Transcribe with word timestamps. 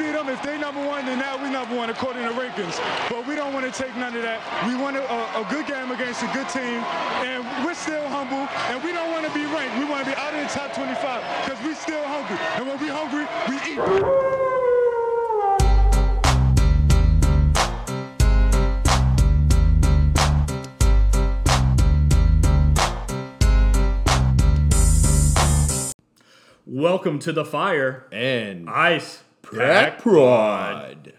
beat 0.00 0.12
them. 0.12 0.28
If 0.30 0.42
they 0.42 0.58
number 0.58 0.80
one, 0.80 1.04
then 1.04 1.18
now 1.18 1.36
we 1.36 1.50
number 1.50 1.76
one 1.76 1.90
according 1.90 2.24
to 2.24 2.32
rankings. 2.32 2.80
But 3.10 3.26
we 3.26 3.34
don't 3.36 3.52
want 3.52 3.66
to 3.68 3.72
take 3.72 3.94
none 3.96 4.16
of 4.16 4.22
that. 4.22 4.40
We 4.66 4.74
want 4.74 4.96
a, 4.96 5.04
a 5.04 5.44
good 5.50 5.66
game 5.66 5.90
against 5.90 6.22
a 6.22 6.30
good 6.32 6.48
team, 6.48 6.80
and 7.20 7.44
we're 7.64 7.74
still 7.74 8.08
humble, 8.08 8.48
and 8.72 8.82
we 8.82 8.92
don't 8.92 9.10
want 9.12 9.26
to 9.26 9.32
be 9.34 9.44
ranked. 9.44 9.76
We 9.76 9.84
want 9.84 10.04
to 10.04 10.10
be 10.10 10.16
out 10.16 10.32
of 10.32 10.40
the 10.40 10.48
top 10.48 10.72
25 10.72 11.44
because 11.44 11.60
we're 11.64 11.74
still 11.74 12.04
hungry. 12.08 12.38
And 12.56 12.66
when 12.66 12.80
we're 12.80 12.96
hungry, 12.96 13.28
we 13.48 13.56
eat. 13.68 13.80
Welcome 26.64 27.18
to 27.18 27.32
the 27.32 27.44
fire. 27.44 28.06
and 28.10 28.70
Ice 28.70 29.24
Pack 29.54 29.98
Prod. 30.00 31.12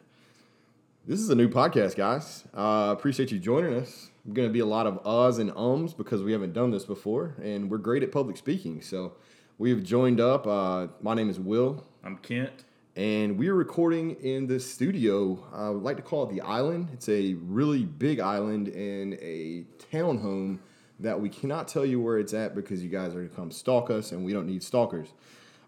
This 1.05 1.19
is 1.19 1.29
a 1.29 1.35
new 1.35 1.49
podcast, 1.49 1.95
guys. 1.95 2.45
Uh, 2.53 2.93
appreciate 2.97 3.31
you 3.31 3.39
joining 3.39 3.73
us. 3.73 4.09
We're 4.25 4.33
going 4.33 4.47
to 4.47 4.53
be 4.53 4.59
a 4.59 4.65
lot 4.65 4.87
of 4.87 5.03
uhs 5.03 5.39
and 5.39 5.51
ums 5.57 5.93
because 5.93 6.21
we 6.21 6.31
haven't 6.31 6.53
done 6.53 6.71
this 6.71 6.85
before, 6.85 7.35
and 7.43 7.69
we're 7.69 7.77
great 7.79 8.03
at 8.03 8.11
public 8.11 8.37
speaking. 8.37 8.81
So 8.81 9.13
we 9.57 9.69
have 9.71 9.83
joined 9.83 10.21
up. 10.21 10.47
Uh, 10.47 10.87
my 11.01 11.13
name 11.13 11.29
is 11.29 11.39
Will, 11.39 11.83
I'm 12.03 12.17
Kent. 12.17 12.63
and 12.95 13.37
we 13.37 13.49
are 13.49 13.55
recording 13.55 14.11
in 14.21 14.47
the 14.47 14.59
studio. 14.59 15.43
I 15.53 15.69
would 15.69 15.83
like 15.83 15.97
to 15.97 16.03
call 16.03 16.23
it 16.29 16.33
the 16.33 16.41
Island. 16.41 16.89
It's 16.93 17.09
a 17.09 17.33
really 17.33 17.83
big 17.85 18.19
island 18.19 18.67
in 18.69 19.17
a 19.21 19.65
townhome 19.91 20.59
that 20.99 21.19
we 21.19 21.29
cannot 21.29 21.67
tell 21.67 21.85
you 21.85 21.99
where 21.99 22.19
it's 22.19 22.33
at 22.33 22.53
because 22.55 22.83
you 22.83 22.89
guys 22.89 23.09
are 23.09 23.15
going 23.17 23.29
to 23.29 23.35
come 23.35 23.51
stalk 23.51 23.89
us, 23.89 24.11
and 24.11 24.23
we 24.23 24.31
don't 24.33 24.45
need 24.47 24.61
stalkers. 24.63 25.09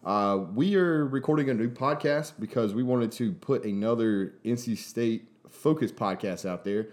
Uh, 0.06 0.46
we 0.54 0.76
are 0.76 1.06
recording 1.06 1.50
a 1.50 1.54
new 1.54 1.70
podcast 1.70 2.34
because 2.38 2.74
we 2.74 2.84
wanted 2.84 3.10
to 3.10 3.32
put 3.32 3.64
another 3.64 4.34
NC 4.44 4.78
State 4.78 5.30
focused 5.50 5.96
podcast 5.96 6.46
out 6.46 6.66
there. 6.66 6.88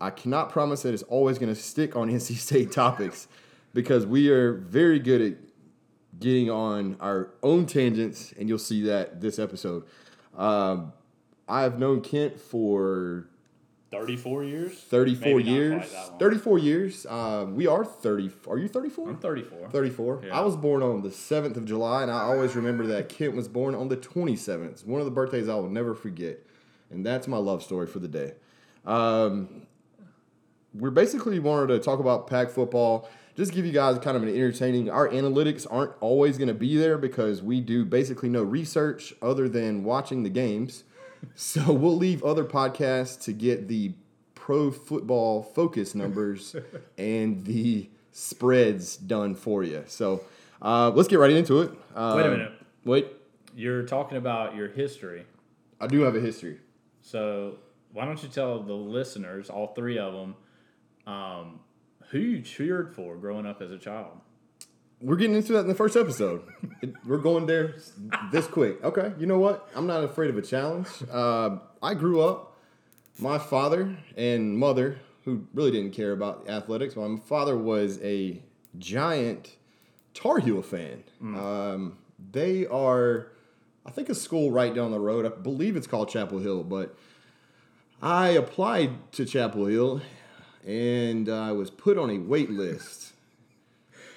I 0.00 0.08
cannot 0.08 0.48
promise 0.48 0.82
that 0.82 0.94
it's 0.94 1.02
always 1.02 1.38
going 1.38 1.54
to 1.54 1.60
stick 1.60 1.94
on 1.94 2.10
NC 2.10 2.36
State 2.36 2.72
topics 2.72 3.28
because 3.74 4.06
we 4.06 4.30
are 4.30 4.54
very 4.54 4.98
good 4.98 5.20
at 5.20 5.38
getting 6.18 6.50
on 6.50 6.96
our 7.00 7.34
own 7.42 7.66
tangents, 7.66 8.32
and 8.38 8.48
you'll 8.48 8.58
see 8.58 8.82
that 8.84 9.20
this 9.20 9.38
episode. 9.38 9.84
Um, 10.34 10.94
I 11.46 11.62
have 11.62 11.78
known 11.78 12.00
Kent 12.00 12.40
for 12.40 13.28
34 13.94 14.44
years? 14.44 14.72
34 14.78 15.36
Maybe 15.38 15.50
years. 15.50 15.90
quite 15.90 16.10
that 16.10 16.18
34 16.18 16.58
years. 16.58 17.06
Uh, 17.06 17.46
we 17.48 17.66
are 17.66 17.84
30. 17.84 18.30
Are 18.48 18.58
you 18.58 18.68
34? 18.68 19.08
I'm 19.08 19.16
34. 19.18 19.70
34. 19.70 20.22
Yeah. 20.26 20.38
I 20.38 20.40
was 20.40 20.56
born 20.56 20.82
on 20.82 21.02
the 21.02 21.10
7th 21.10 21.56
of 21.56 21.64
July, 21.64 22.02
and 22.02 22.10
I 22.10 22.22
always 22.22 22.56
remember 22.56 22.86
that 22.88 23.08
Kent 23.08 23.34
was 23.34 23.48
born 23.48 23.74
on 23.74 23.88
the 23.88 23.96
27th. 23.96 24.70
It's 24.70 24.84
one 24.84 25.00
of 25.00 25.04
the 25.04 25.12
birthdays 25.12 25.48
I 25.48 25.54
will 25.54 25.70
never 25.70 25.94
forget. 25.94 26.40
And 26.90 27.04
that's 27.04 27.26
my 27.28 27.36
love 27.38 27.62
story 27.62 27.86
for 27.86 27.98
the 27.98 28.08
day. 28.08 28.34
Um, 28.84 29.66
we're 30.74 30.90
basically 30.90 31.38
wanted 31.38 31.68
to 31.68 31.78
talk 31.78 32.00
about 32.00 32.26
pack 32.26 32.50
football, 32.50 33.08
just 33.36 33.52
give 33.52 33.64
you 33.64 33.72
guys 33.72 33.98
kind 33.98 34.16
of 34.16 34.22
an 34.22 34.28
entertaining. 34.28 34.90
Our 34.90 35.08
analytics 35.08 35.66
aren't 35.70 35.92
always 36.00 36.36
going 36.36 36.48
to 36.48 36.54
be 36.54 36.76
there 36.76 36.98
because 36.98 37.42
we 37.42 37.60
do 37.60 37.84
basically 37.84 38.28
no 38.28 38.42
research 38.42 39.14
other 39.22 39.48
than 39.48 39.84
watching 39.84 40.22
the 40.22 40.30
games. 40.30 40.84
So 41.34 41.72
we'll 41.72 41.96
leave 41.96 42.22
other 42.24 42.44
podcasts 42.44 43.22
to 43.24 43.32
get 43.32 43.68
the 43.68 43.92
pro 44.34 44.70
football 44.70 45.42
focus 45.42 45.94
numbers 45.94 46.54
and 46.98 47.44
the 47.44 47.88
spreads 48.12 48.96
done 48.96 49.34
for 49.34 49.62
you. 49.64 49.84
So 49.86 50.22
uh, 50.62 50.90
let's 50.90 51.08
get 51.08 51.18
right 51.18 51.30
into 51.30 51.62
it. 51.62 51.70
Uh, 51.94 52.14
Wait 52.16 52.26
a 52.26 52.30
minute. 52.30 52.52
Wait, 52.84 53.06
You're 53.54 53.82
talking 53.84 54.18
about 54.18 54.54
your 54.54 54.68
history. 54.68 55.24
I 55.80 55.86
do 55.86 56.00
have 56.02 56.14
a 56.14 56.20
history. 56.20 56.58
So 57.00 57.58
why 57.92 58.04
don't 58.04 58.22
you 58.22 58.28
tell 58.28 58.62
the 58.62 58.74
listeners, 58.74 59.50
all 59.50 59.68
three 59.68 59.98
of 59.98 60.12
them, 60.12 60.34
um, 61.06 61.60
who 62.10 62.18
you 62.18 62.40
cheered 62.42 62.94
for 62.94 63.16
growing 63.16 63.46
up 63.46 63.62
as 63.62 63.70
a 63.70 63.78
child? 63.78 64.20
We're 65.00 65.16
getting 65.16 65.36
into 65.36 65.52
that 65.54 65.60
in 65.60 65.68
the 65.68 65.74
first 65.74 65.96
episode. 65.96 66.42
It- 66.82 66.94
we're 67.06 67.18
going 67.18 67.46
there 67.46 67.74
this 68.32 68.46
quick. 68.46 68.82
Okay, 68.82 69.12
you 69.18 69.26
know 69.26 69.38
what? 69.38 69.68
I'm 69.74 69.86
not 69.86 70.02
afraid 70.04 70.30
of 70.30 70.38
a 70.38 70.42
challenge. 70.42 70.88
Uh, 71.10 71.58
I 71.82 71.94
grew 71.94 72.22
up, 72.22 72.56
my 73.18 73.38
father 73.38 73.96
and 74.16 74.58
mother, 74.58 74.98
who 75.24 75.46
really 75.54 75.70
didn't 75.70 75.92
care 75.92 76.12
about 76.12 76.48
athletics, 76.48 76.96
my 76.96 77.16
father 77.26 77.56
was 77.56 77.98
a 78.02 78.42
giant 78.78 79.56
Tar 80.14 80.38
Heel 80.38 80.62
fan. 80.62 81.02
Um, 81.22 81.96
they 82.32 82.66
are, 82.66 83.28
I 83.86 83.90
think, 83.90 84.08
a 84.10 84.14
school 84.14 84.50
right 84.50 84.74
down 84.74 84.90
the 84.90 85.00
road. 85.00 85.24
I 85.26 85.30
believe 85.30 85.76
it's 85.76 85.86
called 85.86 86.08
Chapel 86.10 86.38
Hill, 86.40 86.62
but 86.64 86.94
I 88.02 88.28
applied 88.30 89.12
to 89.12 89.24
Chapel 89.24 89.66
Hill 89.66 90.02
and 90.66 91.28
I 91.28 91.52
was 91.52 91.70
put 91.70 91.96
on 91.98 92.10
a 92.10 92.18
wait 92.18 92.50
list. 92.50 93.13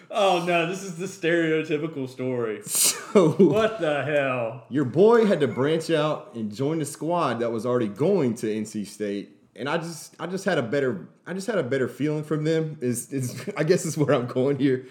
Oh 0.09 0.43
no, 0.45 0.67
this 0.67 0.83
is 0.83 0.95
the 0.95 1.05
stereotypical 1.05 2.07
story. 2.09 2.61
So 3.07 3.29
What 3.31 3.79
the 3.79 4.03
hell? 4.03 4.65
your 4.69 4.83
boy 4.83 5.25
had 5.25 5.39
to 5.39 5.47
branch 5.47 5.89
out 5.89 6.31
and 6.35 6.53
join 6.53 6.79
the 6.79 6.85
squad 6.85 7.39
that 7.39 7.51
was 7.51 7.65
already 7.65 7.87
going 7.87 8.35
to 8.35 8.47
NC 8.47 8.85
State, 8.85 9.29
and 9.55 9.69
I 9.69 9.77
just 9.77 10.13
I 10.19 10.27
just 10.27 10.43
had 10.43 10.57
a 10.57 10.61
better 10.61 11.07
I 11.25 11.33
just 11.33 11.47
had 11.47 11.57
a 11.57 11.63
better 11.63 11.87
feeling 11.87 12.23
from 12.23 12.43
them. 12.43 12.77
Is 12.81 13.11
is 13.13 13.49
I 13.57 13.63
guess 13.63 13.85
is 13.85 13.97
where 13.97 14.13
I'm 14.13 14.27
going 14.27 14.59
here. 14.59 14.85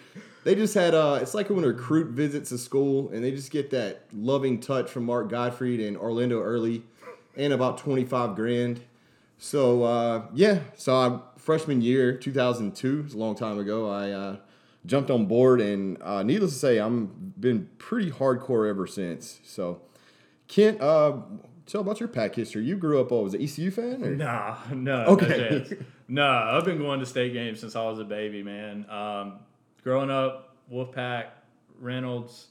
They 0.44 0.54
just 0.54 0.74
had 0.74 0.94
uh 0.94 1.18
it's 1.20 1.34
like 1.34 1.50
when 1.50 1.62
a 1.64 1.68
recruit 1.68 2.08
visits 2.12 2.50
a 2.52 2.58
school 2.58 3.10
and 3.10 3.22
they 3.22 3.30
just 3.32 3.50
get 3.50 3.70
that 3.70 4.04
loving 4.14 4.60
touch 4.60 4.90
from 4.90 5.04
Mark 5.04 5.28
Gottfried 5.28 5.80
and 5.80 5.96
Orlando 5.96 6.40
Early, 6.40 6.82
and 7.36 7.52
about 7.52 7.76
25 7.78 8.34
grand. 8.34 8.80
So 9.38 9.82
uh, 9.82 10.22
yeah, 10.32 10.60
so 10.76 10.96
I, 10.96 11.20
freshman 11.38 11.82
year 11.82 12.16
2002, 12.16 13.02
it's 13.04 13.14
a 13.14 13.18
long 13.18 13.34
time 13.34 13.58
ago. 13.58 13.90
I 13.90 14.10
uh, 14.10 14.36
jumped 14.86 15.10
on 15.10 15.26
board, 15.26 15.60
and 15.60 16.00
uh, 16.02 16.22
needless 16.22 16.52
to 16.52 16.58
say, 16.58 16.78
I'm 16.78 17.34
been 17.38 17.68
pretty 17.78 18.10
hardcore 18.10 18.68
ever 18.68 18.86
since. 18.86 19.40
So, 19.44 19.82
Kent, 20.48 20.80
uh, 20.80 21.18
tell 21.66 21.80
about 21.80 22.00
your 22.00 22.08
pack 22.08 22.34
history. 22.34 22.64
You 22.64 22.76
grew 22.76 23.00
up, 23.00 23.10
what 23.10 23.24
was 23.24 23.34
it, 23.34 23.42
ECU 23.42 23.70
fan? 23.70 24.02
Or? 24.02 24.14
Nah, 24.14 24.56
no. 24.74 25.04
Okay. 25.06 25.66
No. 25.68 25.76
Nah, 26.08 26.56
I've 26.56 26.64
been 26.64 26.78
going 26.78 27.00
to 27.00 27.06
state 27.06 27.32
games 27.32 27.60
since 27.60 27.74
I 27.74 27.84
was 27.84 27.98
a 27.98 28.04
baby, 28.04 28.42
man. 28.42 28.88
Um, 28.88 29.40
growing 29.82 30.10
up, 30.10 30.56
Wolfpack, 30.72 31.26
Reynolds, 31.80 32.48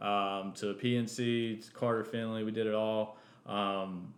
um, 0.00 0.52
to 0.56 0.74
PNC, 0.74 1.64
to 1.66 1.72
Carter 1.72 2.04
Finley, 2.04 2.44
we 2.44 2.50
did 2.50 2.66
it 2.66 2.74
all. 2.74 3.18
Um, 3.46 4.12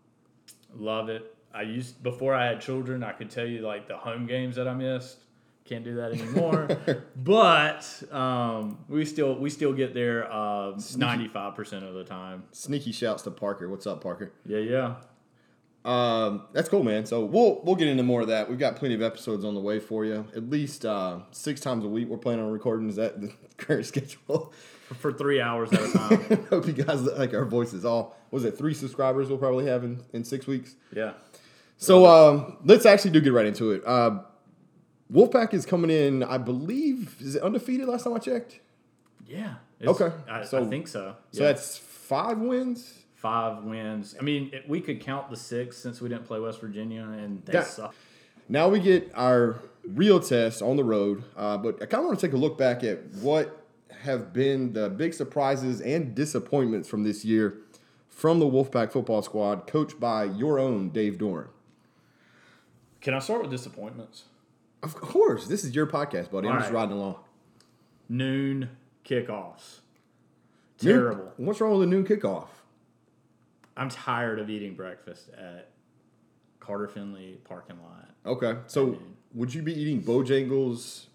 love 0.75 1.09
it. 1.09 1.37
I 1.55 1.63
used 1.63 2.03
before 2.03 2.35
I 2.35 2.47
had 2.47 2.61
children, 2.61 3.03
I 3.03 3.13
could 3.13 3.31
tell 3.31 3.47
you 3.47 3.61
like 3.61 3.87
the 3.87 3.97
home 3.97 4.27
games 4.27 4.57
that 4.57 4.67
I 4.67 4.75
missed. 4.75 5.19
Can't 5.65 5.85
do 5.85 5.95
that 5.97 6.13
anymore. 6.13 6.69
but 7.17 8.03
um, 8.13 8.85
we 8.89 9.05
still 9.05 9.35
we 9.37 9.49
still 9.49 9.73
get 9.73 9.95
there 9.95 10.29
ninety 10.97 11.29
five 11.29 11.55
percent 11.55 11.85
of 11.85 11.95
the 11.95 12.05
time. 12.05 12.45
Sneaky 12.53 12.93
shouts 12.93 13.23
to 13.23 13.31
Parker. 13.31 13.69
What's 13.69 13.87
up, 13.87 14.03
Parker? 14.03 14.33
Yeah, 14.45 14.59
yeah. 14.59 14.95
Um, 15.85 16.43
that's 16.53 16.69
cool, 16.69 16.85
man. 16.85 17.07
So 17.07 17.25
we'll 17.25 17.61
we'll 17.65 17.75
get 17.75 17.89
into 17.89 18.03
more 18.03 18.21
of 18.21 18.29
that. 18.29 18.49
We've 18.49 18.59
got 18.59 18.77
plenty 18.77 18.95
of 18.95 19.03
episodes 19.03 19.45
on 19.45 19.55
the 19.55 19.61
way 19.61 19.81
for 19.81 20.05
you. 20.05 20.27
At 20.35 20.49
least 20.49 20.85
uh, 20.85 21.21
six 21.31 21.61
times 21.61 21.85
a 21.85 21.89
week. 21.89 22.09
We're 22.09 22.19
planning 22.19 22.45
on 22.45 22.53
recording. 22.53 22.89
Is 22.89 22.97
that 22.97 23.21
the 23.21 23.33
current 23.57 23.87
schedule? 23.87 24.53
For 24.99 25.11
three 25.13 25.41
hours 25.41 25.73
at 25.73 25.81
a 25.81 25.93
time. 25.93 26.47
Hope 26.51 26.67
you 26.67 26.75
guys 26.75 27.01
like 27.03 27.33
our 27.33 27.47
voices. 27.47 27.85
All 27.85 28.17
was 28.31 28.45
it 28.45 28.59
three 28.59 28.75
subscribers 28.75 29.29
we'll 29.29 29.39
probably 29.39 29.67
have 29.67 29.85
in, 29.85 30.03
in 30.13 30.23
six 30.23 30.47
weeks. 30.47 30.77
yeah. 30.95 31.15
So 31.79 32.07
um, 32.07 32.59
let's 32.65 32.87
actually 32.87 33.11
do 33.11 33.21
get 33.21 33.33
right 33.33 33.47
into 33.47 33.73
it. 33.73 33.83
Uh, 33.85 34.21
Wolfpack 35.13 35.53
is 35.55 35.67
coming 35.67 35.91
in. 35.91 36.23
I 36.23 36.39
believe 36.39 37.17
is 37.21 37.35
it 37.35 37.43
undefeated 37.43 37.87
last 37.89 38.05
time 38.05 38.15
I 38.15 38.19
checked. 38.19 38.61
Yeah. 39.27 39.55
Okay, 39.85 40.11
I, 40.29 40.45
so- 40.45 40.63
I 40.65 40.67
think 40.69 40.87
so. 40.89 41.17
So 41.33 41.43
Yeah. 41.43 41.49
that's 41.49 41.77
five 41.79 42.39
wins. 42.39 42.99
five 43.15 43.63
wins. 43.63 44.17
I 44.19 44.23
mean, 44.25 44.51
we 44.67 44.81
could 44.81 45.01
count 45.01 45.31
the 45.31 45.37
six 45.37 45.77
since 45.77 46.01
we 46.01 46.09
didn't 46.09 46.25
play 46.25 46.41
West 46.41 46.61
Virginia, 46.61 47.03
and 47.03 47.41
they 47.47 47.53
Yeah. 47.53 47.63
suck. 47.63 47.95
Now 48.49 48.69
we 48.69 48.81
get 48.81 49.11
our 49.15 49.57
real 49.87 50.19
test 50.19 50.61
on 50.61 50.77
the 50.77 50.83
road. 50.85 51.23
Uh, 51.37 51.57
but 51.57 51.77
I 51.81 51.87
kind 51.87 52.01
of 52.03 52.07
want 52.09 52.19
to 52.19 52.27
take 52.27 52.35
a 52.35 52.37
look 52.39 52.59
back 52.59 52.83
at 52.83 52.99
what 53.21 53.65
have 54.03 54.33
been 54.33 54.73
the 54.73 54.89
big 54.91 55.15
surprises 55.15 55.81
and 55.81 56.15
disappointments 56.17 56.89
from 56.89 57.05
this 57.05 57.25
year 57.25 57.59
from 58.09 58.41
the 58.41 58.47
Wolfpack 58.47 58.91
football 58.93 59.23
squad, 59.23 59.67
coached 59.69 59.99
by 60.01 60.25
your 60.25 60.59
own 60.59 60.91
Dave 60.91 61.17
Doeren. 61.19 61.47
Can 63.01 63.15
I 63.15 63.19
start 63.21 63.43
with 63.43 63.51
disappointments? 63.53 64.25
Of 64.83 64.95
course, 64.97 65.47
this 65.47 65.65
is 65.65 65.75
your 65.75 65.87
podcast, 65.87 66.31
buddy. 66.31 66.49
I'm 66.49 66.55
All 66.55 66.61
just 66.61 66.73
right. 66.73 66.81
riding 66.81 66.97
along. 66.97 67.17
Noon 68.09 68.69
kickoffs. 69.05 69.81
Noon- 70.83 70.95
Terrible. 70.95 71.33
what's 71.37 71.61
wrong 71.61 71.73
with 71.79 71.83
a 71.85 71.87
noon 71.91 72.05
kickoff? 72.05 72.49
I'm 73.77 73.89
tired 73.89 74.39
of 74.39 74.51
eating 74.51 74.75
breakfast 74.75 75.29
at 75.39 75.71
Carter 76.61 76.89
Finley 76.89 77.39
parking 77.45 77.77
lot. 77.83 78.11
Okay, 78.27 78.59
so 78.67 78.99
would 79.35 79.55
you 79.55 79.63
be 79.63 79.73
eating 79.73 80.03
Bojangles 80.03 81.07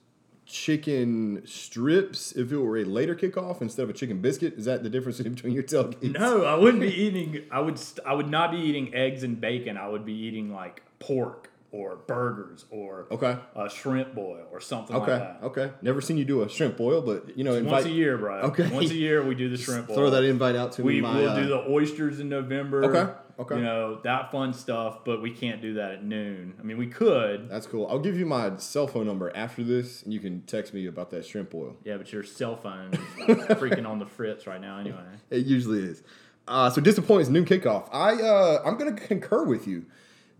chicken 0.46 1.42
strips 1.46 2.32
if 2.32 2.52
it 2.54 2.58
were 2.58 2.78
a 2.78 2.86
later 2.86 3.14
kickoff 3.16 3.62
instead 3.62 3.84
of 3.84 3.90
a 3.90 3.94
chicken 3.94 4.22
biscuit? 4.22 4.54
Is 4.58 4.66
that 4.66 4.82
the 4.84 4.90
difference 4.90 5.20
between 5.22 5.54
your 5.54 5.64
tailgates? 5.64 6.18
No, 6.18 6.46
I 6.46 6.56
wouldn't 6.56 6.82
be 6.82 6.88
eating. 6.94 7.44
I 7.52 7.60
would. 7.60 7.78
St- 7.78 8.06
I 8.08 8.14
would 8.14 8.30
not 8.30 8.52
be 8.52 8.58
eating 8.58 8.96
eggs 8.96 9.24
and 9.24 9.40
bacon. 9.40 9.78
I 9.78 9.88
would 9.90 10.06
be 10.06 10.14
eating 10.14 10.52
like 10.54 10.82
pork 11.00 11.52
or 11.72 11.98
burgers 12.08 12.66
or 12.70 13.08
Okay. 13.12 13.36
a 13.56 13.70
shrimp 13.70 14.16
boil 14.16 14.46
or 14.52 14.62
something 14.62 14.96
Okay. 14.96 15.12
like 15.12 15.42
that. 15.42 15.46
Okay. 15.48 15.72
Never 15.82 16.00
seen 16.00 16.18
you 16.18 16.24
do 16.24 16.42
a 16.42 16.50
shrimp 16.50 16.78
boil, 16.78 17.02
but 17.02 17.38
you 17.38 17.44
know, 17.44 17.56
invite, 17.56 17.72
Once 17.74 17.86
a 17.86 17.90
year, 17.92 18.18
bro. 18.18 18.36
Okay. 18.44 18.70
Once 18.72 18.90
a 18.90 18.96
year, 18.96 19.22
we 19.22 19.36
do 19.36 19.50
the 19.50 19.58
shrimp 19.62 19.88
boil. 19.88 19.96
Throw 19.98 20.10
that 20.12 20.24
invite 20.24 20.56
out 20.56 20.72
to 20.74 20.84
We 20.84 20.96
me. 20.96 21.02
My, 21.02 21.20
will 21.20 21.30
uh, 21.30 21.36
do 21.40 21.48
the 21.48 21.66
oysters 21.70 22.20
in 22.22 22.30
November. 22.30 22.86
Okay, 22.86 23.14
okay. 23.40 23.56
You 23.58 23.64
know 23.64 24.00
that 24.04 24.32
fun 24.32 24.54
stuff, 24.54 25.04
but 25.04 25.22
we 25.22 25.32
can't 25.32 25.62
do 25.62 25.74
that 25.74 25.92
at 25.92 26.04
noon. 26.06 26.54
I 26.58 26.64
mean, 26.64 26.78
we 26.78 26.88
could. 26.88 27.50
That's 27.50 27.68
cool. 27.68 27.86
I'll 27.90 28.00
give 28.00 28.18
you 28.18 28.26
my 28.26 28.56
cell 28.58 28.88
phone 28.88 29.06
number 29.06 29.36
after 29.36 29.62
this, 29.64 30.04
and 30.04 30.14
you 30.14 30.22
can 30.22 30.42
text 30.44 30.74
me 30.74 30.88
about 30.88 31.10
that 31.12 31.26
shrimp 31.26 31.50
boil. 31.50 31.76
Yeah, 31.84 31.98
but 31.98 32.12
your 32.14 32.24
cell 32.24 32.56
phone 32.56 32.94
is 32.94 33.00
freaking 33.58 33.86
on 33.88 34.00
the 34.00 34.06
fritz 34.06 34.48
right 34.48 34.62
now. 34.62 34.78
Anyway. 34.80 35.04
It 35.30 35.46
usually 35.46 35.84
is. 35.84 36.02
Uh, 36.48 36.70
so 36.70 36.80
disappointing 36.80 37.24
is 37.24 37.30
noon 37.30 37.44
kickoff. 37.44 37.90
I 37.92 38.14
uh, 38.14 38.62
I'm 38.66 38.78
gonna 38.78 38.94
concur 38.94 39.44
with 39.44 39.68
you. 39.68 39.86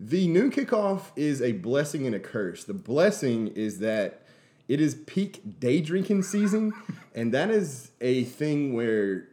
The 0.00 0.28
noon 0.28 0.52
kickoff 0.52 1.10
is 1.16 1.42
a 1.42 1.52
blessing 1.52 2.06
and 2.06 2.14
a 2.14 2.20
curse. 2.20 2.62
The 2.62 2.74
blessing 2.74 3.48
is 3.48 3.80
that 3.80 4.22
it 4.68 4.80
is 4.80 4.94
peak 4.94 5.58
day 5.58 5.80
drinking 5.80 6.22
season, 6.22 6.72
and 7.16 7.34
that 7.34 7.50
is 7.50 7.90
a 8.00 8.22
thing 8.24 8.74
where 8.74 9.26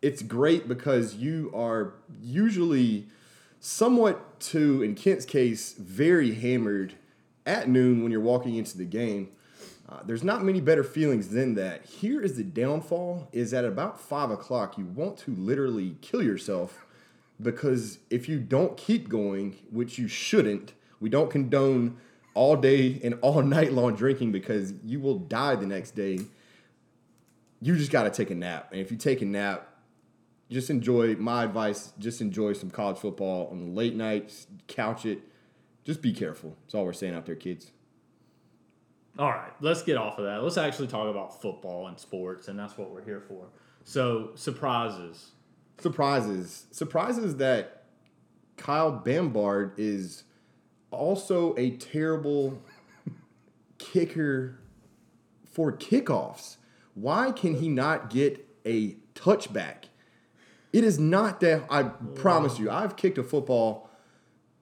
it's 0.00 0.22
great 0.22 0.66
because 0.66 1.16
you 1.16 1.52
are 1.54 1.94
usually 2.22 3.08
somewhat 3.58 4.40
to 4.40 4.82
in 4.82 4.94
Kent's 4.94 5.26
case 5.26 5.74
very 5.74 6.32
hammered 6.32 6.94
at 7.44 7.68
noon 7.68 8.02
when 8.02 8.10
you're 8.10 8.22
walking 8.22 8.54
into 8.54 8.78
the 8.78 8.86
game. 8.86 9.28
Uh, 9.86 9.98
there's 10.06 10.24
not 10.24 10.42
many 10.42 10.62
better 10.62 10.84
feelings 10.84 11.28
than 11.28 11.56
that. 11.56 11.84
Here 11.84 12.22
is 12.22 12.38
the 12.38 12.44
downfall: 12.44 13.28
is 13.32 13.52
at 13.52 13.66
about 13.66 14.00
five 14.00 14.30
o'clock, 14.30 14.78
you 14.78 14.86
want 14.86 15.18
to 15.18 15.34
literally 15.34 15.96
kill 16.00 16.22
yourself 16.22 16.86
because 17.42 17.98
if 18.10 18.28
you 18.28 18.38
don't 18.38 18.76
keep 18.76 19.08
going, 19.08 19.56
which 19.70 19.98
you 19.98 20.08
shouldn't, 20.08 20.74
we 21.00 21.08
don't 21.08 21.30
condone 21.30 21.96
all 22.34 22.56
day 22.56 23.00
and 23.02 23.18
all 23.22 23.42
night 23.56 23.72
long 23.72 23.94
drinking 23.94 24.32
because 24.32 24.72
you 24.84 25.00
will 25.00 25.18
die 25.18 25.56
the 25.56 25.66
next 25.66 25.92
day. 25.92 26.20
You 27.62 27.76
just 27.76 27.90
got 27.90 28.04
to 28.04 28.10
take 28.10 28.30
a 28.30 28.34
nap, 28.34 28.68
and 28.72 28.80
if 28.80 28.90
you 28.90 28.96
take 28.96 29.20
a 29.20 29.26
nap, 29.26 29.68
just 30.50 30.70
enjoy. 30.70 31.14
My 31.16 31.44
advice: 31.44 31.92
just 31.98 32.20
enjoy 32.20 32.54
some 32.54 32.70
college 32.70 32.96
football 32.96 33.48
on 33.50 33.58
the 33.58 33.70
late 33.70 33.94
nights, 33.94 34.46
couch 34.66 35.04
it. 35.04 35.20
Just 35.84 36.00
be 36.00 36.12
careful. 36.12 36.56
That's 36.62 36.74
all 36.74 36.84
we're 36.84 36.92
saying 36.92 37.14
out 37.14 37.26
there, 37.26 37.34
kids. 37.34 37.72
All 39.18 39.28
right, 39.28 39.52
let's 39.60 39.82
get 39.82 39.98
off 39.98 40.18
of 40.18 40.24
that. 40.24 40.42
Let's 40.42 40.56
actually 40.56 40.88
talk 40.88 41.08
about 41.08 41.42
football 41.42 41.88
and 41.88 41.98
sports, 41.98 42.48
and 42.48 42.58
that's 42.58 42.78
what 42.78 42.90
we're 42.90 43.04
here 43.04 43.20
for. 43.20 43.48
So, 43.84 44.30
surprises. 44.34 45.32
Surprises. 45.80 46.66
Surprises 46.70 47.36
that 47.36 47.84
Kyle 48.56 48.92
Bambard 48.92 49.72
is 49.78 50.24
also 50.90 51.54
a 51.56 51.70
terrible 51.70 52.62
kicker 53.78 54.58
for 55.50 55.72
kickoffs. 55.72 56.56
Why 56.94 57.32
can 57.32 57.54
he 57.54 57.68
not 57.68 58.10
get 58.10 58.46
a 58.64 58.96
touchback? 59.14 59.84
It 60.72 60.84
is 60.84 60.98
not 60.98 61.40
that 61.40 61.64
I 61.70 61.84
promise 61.84 62.58
you, 62.58 62.70
I've 62.70 62.96
kicked 62.96 63.18
a 63.18 63.24
football 63.24 63.90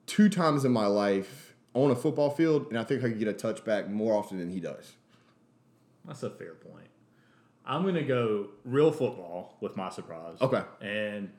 two 0.05 0.29
times 0.29 0.65
in 0.65 0.71
my 0.71 0.87
life 0.87 1.53
on 1.73 1.91
a 1.91 1.95
football 1.95 2.31
field, 2.31 2.67
and 2.69 2.79
I 2.79 2.83
think 2.83 3.03
I 3.03 3.09
could 3.09 3.19
get 3.19 3.27
a 3.27 3.33
touchback 3.33 3.89
more 3.89 4.15
often 4.15 4.39
than 4.39 4.49
he 4.49 4.59
does. 4.59 4.93
That's 6.05 6.23
a 6.23 6.29
fair 6.29 6.55
point. 6.55 6.87
I'm 7.69 7.85
gonna 7.85 8.01
go 8.03 8.47
real 8.65 8.91
football 8.91 9.55
with 9.61 9.77
my 9.77 9.89
surprise. 9.89 10.37
Okay. 10.41 10.63
And 10.81 11.29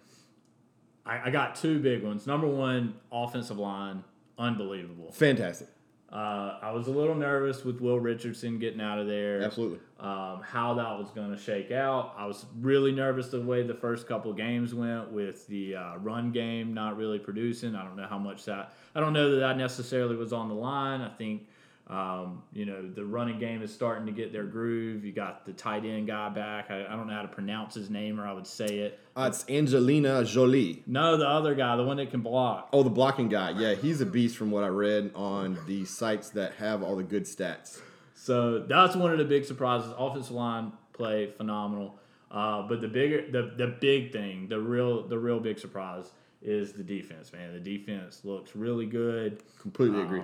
I, 1.04 1.26
I 1.26 1.30
got 1.30 1.56
two 1.56 1.80
big 1.80 2.04
ones. 2.04 2.26
Number 2.26 2.46
one, 2.46 2.94
offensive 3.10 3.58
line, 3.58 4.04
unbelievable. 4.38 5.10
Fantastic. 5.10 5.66
Uh, 6.12 6.58
I 6.60 6.72
was 6.72 6.88
a 6.88 6.90
little 6.90 7.14
nervous 7.14 7.64
with 7.64 7.80
Will 7.80 8.00
Richardson 8.00 8.58
getting 8.58 8.80
out 8.80 8.98
of 8.98 9.06
there. 9.06 9.42
Absolutely. 9.42 9.78
Um, 10.00 10.40
how 10.42 10.74
that 10.74 10.98
was 10.98 11.10
going 11.10 11.30
to 11.30 11.40
shake 11.40 11.70
out. 11.70 12.14
I 12.18 12.26
was 12.26 12.46
really 12.60 12.90
nervous 12.90 13.28
the 13.28 13.40
way 13.40 13.62
the 13.62 13.74
first 13.74 14.08
couple 14.08 14.32
games 14.32 14.74
went 14.74 15.12
with 15.12 15.46
the 15.46 15.76
uh, 15.76 15.96
run 15.98 16.32
game 16.32 16.74
not 16.74 16.96
really 16.96 17.20
producing. 17.20 17.76
I 17.76 17.84
don't 17.84 17.96
know 17.96 18.08
how 18.08 18.18
much 18.18 18.44
that. 18.46 18.72
I 18.96 19.00
don't 19.00 19.12
know 19.12 19.30
that 19.30 19.36
that 19.36 19.56
necessarily 19.56 20.16
was 20.16 20.32
on 20.32 20.48
the 20.48 20.54
line. 20.54 21.00
I 21.00 21.10
think. 21.10 21.46
Um, 21.90 22.44
you 22.52 22.66
know, 22.66 22.88
the 22.88 23.04
running 23.04 23.40
game 23.40 23.62
is 23.62 23.74
starting 23.74 24.06
to 24.06 24.12
get 24.12 24.32
their 24.32 24.44
groove. 24.44 25.04
You 25.04 25.10
got 25.10 25.44
the 25.44 25.52
tight 25.52 25.84
end 25.84 26.06
guy 26.06 26.28
back. 26.28 26.70
I, 26.70 26.86
I 26.86 26.90
don't 26.90 27.08
know 27.08 27.14
how 27.14 27.22
to 27.22 27.28
pronounce 27.28 27.74
his 27.74 27.90
name 27.90 28.20
or 28.20 28.26
I 28.26 28.32
would 28.32 28.46
say 28.46 28.66
it. 28.66 29.00
Uh, 29.16 29.28
it's 29.32 29.44
Angelina 29.50 30.24
Jolie. 30.24 30.84
No, 30.86 31.16
the 31.16 31.26
other 31.26 31.56
guy, 31.56 31.76
the 31.76 31.82
one 31.82 31.96
that 31.96 32.12
can 32.12 32.20
block. 32.20 32.68
Oh, 32.72 32.84
the 32.84 32.90
blocking 32.90 33.28
guy. 33.28 33.50
Yeah, 33.50 33.74
he's 33.74 34.00
a 34.00 34.06
beast 34.06 34.36
from 34.36 34.52
what 34.52 34.62
I 34.62 34.68
read 34.68 35.10
on 35.16 35.58
the 35.66 35.84
sites 35.84 36.30
that 36.30 36.54
have 36.54 36.84
all 36.84 36.94
the 36.94 37.02
good 37.02 37.24
stats. 37.24 37.80
So 38.14 38.60
that's 38.60 38.94
one 38.94 39.10
of 39.10 39.18
the 39.18 39.24
big 39.24 39.44
surprises. 39.44 39.92
Offensive 39.98 40.30
line 40.30 40.72
play 40.92 41.32
phenomenal. 41.36 41.98
Uh, 42.30 42.62
but 42.68 42.80
the 42.80 42.86
bigger, 42.86 43.28
the 43.32 43.54
the 43.56 43.66
big 43.66 44.12
thing, 44.12 44.46
the 44.48 44.60
real 44.60 45.02
the 45.08 45.18
real 45.18 45.40
big 45.40 45.58
surprise 45.58 46.12
is 46.40 46.72
the 46.72 46.84
defense. 46.84 47.32
Man, 47.32 47.52
the 47.52 47.58
defense 47.58 48.20
looks 48.24 48.54
really 48.54 48.86
good. 48.86 49.42
Completely 49.60 50.02
agree. 50.02 50.22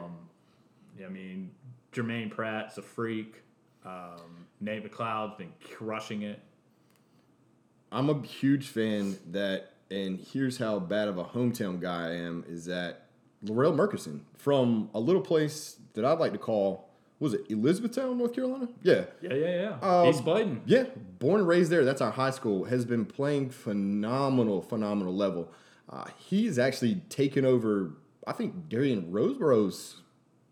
I 1.05 1.09
mean, 1.09 1.51
Jermaine 1.93 2.31
Pratt's 2.31 2.79
a 2.79 2.83
freak. 2.83 3.43
Um, 3.85 4.47
Nate 4.61 4.91
McLeod's 4.91 5.37
been 5.37 5.53
crushing 5.75 6.23
it. 6.23 6.41
I'm 7.93 8.11
a 8.11 8.21
huge 8.23 8.69
fan 8.69 9.17
that, 9.31 9.73
and 9.91 10.19
here's 10.19 10.59
how 10.59 10.79
bad 10.79 11.09
of 11.09 11.19
a 11.19 11.25
hometown 11.25 11.81
guy 11.81 12.09
I 12.09 12.15
am, 12.15 12.45
is 12.49 12.65
that 12.67 13.07
Larrell 13.45 13.75
Murchison 13.75 14.27
from 14.37 14.91
a 14.95 15.01
little 15.01 15.23
place 15.23 15.77
that 15.95 16.05
I'd 16.05 16.19
like 16.19 16.33
to 16.33 16.39
call, 16.39 16.91
was 17.21 17.33
it 17.33 17.47
Elizabethtown, 17.49 18.19
North 18.19 18.35
Carolina? 18.35 18.69
Yeah. 18.83 19.05
Yeah, 19.23 19.35
yeah, 19.35 19.77
yeah. 19.83 19.89
Um, 19.89 20.09
East 20.09 20.25
Bladen. 20.25 20.63
Yeah, 20.67 20.85
born 21.19 21.41
and 21.41 21.49
raised 21.49 21.71
there. 21.71 21.85
That's 21.85 22.01
our 22.03 22.11
high 22.11 22.31
school. 22.31 22.65
Has 22.65 22.85
been 22.85 23.07
playing 23.07 23.51
phenomenal, 23.51 24.61
phenomenal 24.61 25.15
level. 25.15 25.51
Uh, 25.89 26.05
he's 26.19 26.59
actually 26.59 26.97
taken 27.09 27.45
over. 27.45 27.93
I 28.27 28.33
think 28.33 28.69
Darian 28.69 29.13
Roseboro's 29.13 30.03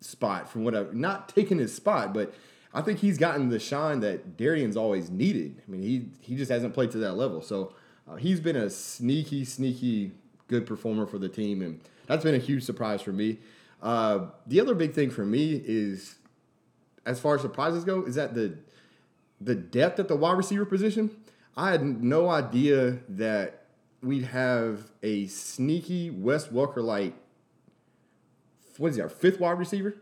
spot 0.05 0.49
from 0.51 0.65
what 0.65 0.75
I've 0.75 0.95
not 0.95 1.29
taken 1.29 1.59
his 1.59 1.75
spot, 1.75 2.13
but 2.13 2.35
I 2.73 2.83
think 2.83 2.99
he's 2.99 3.19
gotten 3.19 3.49
the 3.49 3.59
shine 3.59 4.01
that 4.01 4.37
Darian's 4.37 4.77
always 4.77 5.11
needed. 5.11 5.63
I 5.67 5.71
mean, 5.71 5.83
he 5.83 6.07
he 6.21 6.37
just 6.37 6.51
hasn't 6.51 6.75
played 6.75 6.91
to 6.93 6.99
that 6.99 7.15
level. 7.15 7.41
So 7.41 7.75
uh, 8.11 8.17
he's 8.17 8.41
been 8.41 8.57
a 8.57 8.69
sneaky, 8.69 9.45
sneaky 9.45 10.13
good 10.49 10.67
performer 10.67 11.07
for 11.07 11.19
the 11.19 11.29
team, 11.29 11.63
and 11.63 11.81
that's 12.07 12.25
been 12.25 12.35
a 12.35 12.39
huge 12.39 12.65
surprise 12.65 13.01
for 13.01 13.13
me. 13.13 13.39
Uh, 13.83 14.27
the 14.47 14.61
other 14.61 14.75
big 14.75 14.93
thing 14.93 15.11
for 15.11 15.25
me 15.25 15.63
is, 15.65 16.17
as 17.07 17.21
far 17.21 17.37
as 17.37 17.43
surprises 17.43 17.85
go, 17.85 18.05
is 18.05 18.17
that 18.17 18.35
the 18.35 18.59
the 19.41 19.55
depth 19.55 19.99
at 20.01 20.09
the 20.09 20.17
wide 20.17 20.37
receiver 20.37 20.65
position. 20.65 21.11
I 21.57 21.71
had 21.71 22.03
no 22.03 22.29
idea 22.29 22.99
that 23.09 23.67
we'd 24.03 24.25
have 24.25 24.91
a 25.03 25.27
sneaky 25.27 26.11
Wes 26.11 26.49
Welker 26.49 26.83
like. 26.83 27.15
What 28.79 28.89
is 28.89 28.97
he? 28.97 29.03
Our 29.03 29.09
fifth 29.09 29.41
wide 29.41 29.59
receiver. 29.59 29.95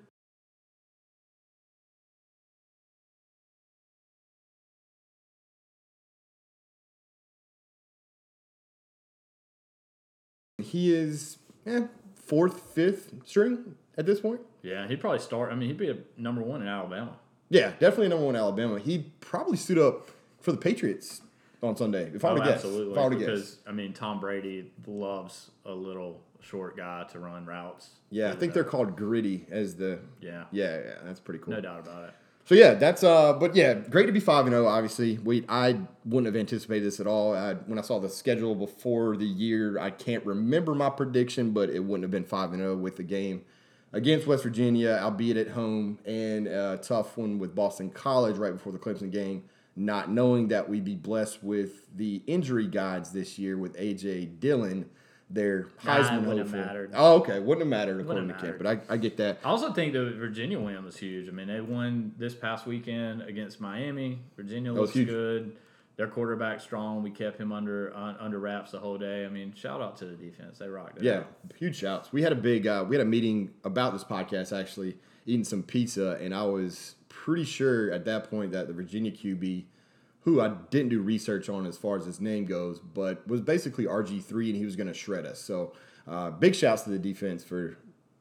He 10.58 10.92
is 10.94 11.38
eh, 11.66 11.86
fourth, 12.14 12.60
fifth 12.74 13.12
string 13.24 13.74
at 13.96 14.06
this 14.06 14.20
point. 14.20 14.40
Yeah, 14.62 14.86
he'd 14.86 15.00
probably 15.00 15.18
start. 15.18 15.50
I 15.50 15.54
mean, 15.54 15.68
he'd 15.68 15.78
be 15.78 15.90
a 15.90 15.96
number 16.16 16.40
one 16.42 16.62
in 16.62 16.68
Alabama. 16.68 17.16
Yeah, 17.50 17.72
definitely 17.78 18.08
number 18.08 18.24
one 18.26 18.34
in 18.36 18.40
Alabama. 18.40 18.78
He'd 18.78 19.18
probably 19.20 19.56
stood 19.56 19.78
up 19.78 20.08
for 20.40 20.52
the 20.52 20.58
Patriots 20.58 21.22
on 21.62 21.76
Sunday. 21.76 22.10
If 22.14 22.24
I 22.24 22.32
were 22.32 22.38
Oh, 22.38 22.42
to 22.42 22.46
guess, 22.48 22.54
absolutely. 22.56 22.92
if 22.92 22.98
I 22.98 23.04
were 23.04 23.10
to 23.10 23.16
guess, 23.16 23.26
because 23.26 23.58
I 23.66 23.72
mean, 23.72 23.92
Tom 23.92 24.20
Brady 24.20 24.70
loves 24.86 25.50
a 25.64 25.72
little 25.72 26.20
short 26.42 26.76
guy 26.76 27.04
to 27.12 27.18
run 27.18 27.46
routes. 27.46 27.88
yeah, 28.10 28.30
I 28.30 28.36
think 28.36 28.52
they're 28.52 28.64
called 28.64 28.96
gritty 28.96 29.46
as 29.50 29.76
the. 29.76 30.00
Yeah, 30.20 30.44
Yeah, 30.50 30.78
yeah, 30.78 30.94
that's 31.04 31.20
pretty 31.20 31.40
cool. 31.42 31.54
no 31.54 31.60
doubt 31.60 31.80
about 31.80 32.08
it. 32.08 32.14
So 32.44 32.56
yeah, 32.56 32.74
that's 32.74 33.04
uh, 33.04 33.34
but 33.34 33.54
yeah, 33.54 33.74
great 33.74 34.06
to 34.06 34.12
be 34.12 34.20
five 34.20 34.46
and 34.46 34.52
zero. 34.52 34.66
Obviously, 34.66 35.18
we 35.18 35.44
I 35.48 35.78
wouldn't 36.04 36.26
have 36.26 36.38
anticipated 36.38 36.84
this 36.84 36.98
at 36.98 37.06
all. 37.06 37.36
I, 37.36 37.54
when 37.54 37.78
I 37.78 37.82
saw 37.82 38.00
the 38.00 38.08
schedule 38.08 38.56
before 38.56 39.16
the 39.16 39.24
year, 39.26 39.78
I 39.78 39.90
can't 39.90 40.26
remember 40.26 40.74
my 40.74 40.90
prediction, 40.90 41.52
but 41.52 41.70
it 41.70 41.80
wouldn't 41.80 42.02
have 42.02 42.10
been 42.10 42.24
five 42.24 42.50
and 42.52 42.60
zero 42.60 42.76
with 42.76 42.96
the 42.96 43.04
game 43.04 43.44
against 43.92 44.26
West 44.26 44.42
Virginia, 44.42 44.98
albeit 45.00 45.36
at 45.36 45.48
home, 45.50 45.98
and 46.04 46.48
a 46.48 46.78
tough 46.82 47.16
one 47.16 47.38
with 47.38 47.54
Boston 47.54 47.90
College 47.90 48.36
right 48.38 48.52
before 48.52 48.72
the 48.72 48.78
Clemson 48.78 49.12
game. 49.12 49.44
Not 49.76 50.10
knowing 50.10 50.48
that 50.48 50.68
we'd 50.68 50.84
be 50.84 50.96
blessed 50.96 51.42
with 51.42 51.96
the 51.96 52.22
injury 52.26 52.66
guides 52.66 53.12
this 53.12 53.38
year 53.38 53.56
with 53.56 53.76
AJ 53.76 54.40
Dillon 54.40 54.90
their 55.32 55.68
Nah, 55.84 55.96
Heisman 55.98 56.20
wouldn't 56.26 56.38
have 56.38 56.50
hopeful. 56.50 56.58
mattered. 56.60 56.90
Oh, 56.94 57.16
okay, 57.20 57.38
wouldn't 57.40 57.60
have 57.60 57.68
mattered 57.68 58.00
according 58.00 58.26
Wouldn't 58.26 58.40
to 58.40 58.46
have 58.46 58.58
Kent, 58.58 58.78
but 58.86 58.90
I, 58.90 58.94
I 58.94 58.96
get 58.98 59.16
that. 59.16 59.38
I 59.44 59.48
also 59.48 59.72
think 59.72 59.92
the 59.94 60.10
Virginia 60.10 60.60
win 60.60 60.84
was 60.84 60.96
huge. 60.96 61.28
I 61.28 61.32
mean, 61.32 61.48
they 61.48 61.60
won 61.60 62.12
this 62.18 62.34
past 62.34 62.66
weekend 62.66 63.22
against 63.22 63.60
Miami. 63.60 64.20
Virginia 64.36 64.72
looks 64.72 64.92
huge. 64.92 65.08
good. 65.08 65.56
Their 65.96 66.08
quarterback 66.08 66.60
strong. 66.60 67.02
We 67.02 67.10
kept 67.10 67.38
him 67.38 67.52
under 67.52 67.94
uh, 67.94 68.14
under 68.18 68.38
wraps 68.38 68.70
the 68.70 68.78
whole 68.78 68.96
day. 68.98 69.26
I 69.26 69.28
mean, 69.28 69.52
shout 69.54 69.80
out 69.82 69.96
to 69.98 70.06
the 70.06 70.14
defense. 70.16 70.58
They 70.58 70.68
rocked 70.68 70.98
it. 70.98 71.04
Yeah, 71.04 71.24
huge 71.58 71.76
shouts. 71.76 72.12
We 72.12 72.22
had 72.22 72.32
a 72.32 72.36
big 72.36 72.66
uh, 72.66 72.84
we 72.88 72.96
had 72.96 73.06
a 73.06 73.08
meeting 73.08 73.50
about 73.62 73.92
this 73.92 74.02
podcast 74.02 74.58
actually, 74.58 74.96
eating 75.26 75.44
some 75.44 75.62
pizza, 75.62 76.18
and 76.20 76.34
I 76.34 76.44
was 76.44 76.94
pretty 77.10 77.44
sure 77.44 77.92
at 77.92 78.04
that 78.06 78.30
point 78.30 78.52
that 78.52 78.68
the 78.68 78.72
Virginia 78.72 79.12
QB, 79.12 79.64
who 80.22 80.40
I 80.40 80.48
didn't 80.70 80.90
do 80.90 81.00
research 81.00 81.48
on 81.48 81.66
as 81.66 81.76
far 81.76 81.96
as 81.96 82.06
his 82.06 82.20
name 82.20 82.44
goes, 82.44 82.78
but 82.78 83.26
was 83.26 83.40
basically 83.40 83.84
RG 83.84 84.22
three, 84.24 84.50
and 84.50 84.56
he 84.56 84.64
was 84.64 84.76
going 84.76 84.86
to 84.86 84.94
shred 84.94 85.26
us. 85.26 85.40
So, 85.40 85.72
uh, 86.06 86.30
big 86.30 86.54
shouts 86.54 86.82
to 86.82 86.90
the 86.90 86.98
defense 86.98 87.44
for 87.44 87.76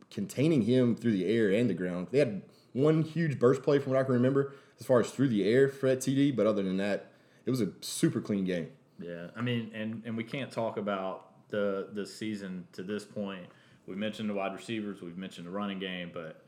containing 0.09 0.63
him 0.63 0.95
through 0.95 1.13
the 1.13 1.25
air 1.25 1.51
and 1.51 1.69
the 1.69 1.73
ground. 1.73 2.07
They 2.11 2.19
had 2.19 2.41
one 2.73 3.01
huge 3.03 3.39
burst 3.39 3.63
play 3.63 3.79
from 3.79 3.93
what 3.93 3.99
I 3.99 4.03
can 4.03 4.13
remember 4.13 4.53
as 4.79 4.85
far 4.85 4.99
as 4.99 5.11
through 5.11 5.29
the 5.29 5.47
air 5.47 5.67
for 5.69 5.87
that 5.87 5.99
TD, 5.99 6.35
but 6.35 6.47
other 6.47 6.63
than 6.63 6.77
that, 6.77 7.11
it 7.45 7.51
was 7.51 7.61
a 7.61 7.69
super 7.81 8.19
clean 8.19 8.45
game. 8.45 8.69
Yeah, 8.99 9.27
I 9.35 9.41
mean, 9.41 9.71
and 9.73 10.01
and 10.05 10.17
we 10.17 10.23
can't 10.23 10.51
talk 10.51 10.77
about 10.77 11.49
the 11.49 11.89
the 11.93 12.05
season 12.05 12.67
to 12.73 12.83
this 12.83 13.03
point. 13.05 13.45
We 13.87 13.95
mentioned 13.95 14.29
the 14.29 14.33
wide 14.33 14.53
receivers, 14.53 15.01
we've 15.01 15.17
mentioned 15.17 15.47
the 15.47 15.51
running 15.51 15.79
game, 15.79 16.11
but 16.13 16.43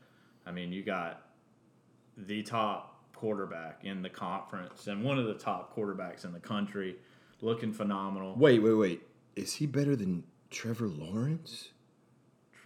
I 0.46 0.50
mean, 0.50 0.72
you 0.72 0.82
got 0.82 1.22
the 2.16 2.42
top 2.42 2.93
quarterback 3.28 3.80
in 3.84 4.02
the 4.02 4.10
conference 4.10 4.86
and 4.86 5.02
one 5.02 5.18
of 5.18 5.24
the 5.24 5.32
top 5.32 5.74
quarterbacks 5.74 6.26
in 6.26 6.32
the 6.34 6.38
country, 6.38 6.94
looking 7.40 7.72
phenomenal. 7.72 8.34
Wait, 8.36 8.62
wait, 8.62 8.74
wait. 8.74 9.02
Is 9.34 9.54
he 9.54 9.64
better 9.66 9.96
than 9.96 10.24
Trevor 10.50 10.88
Lawrence? 10.88 11.70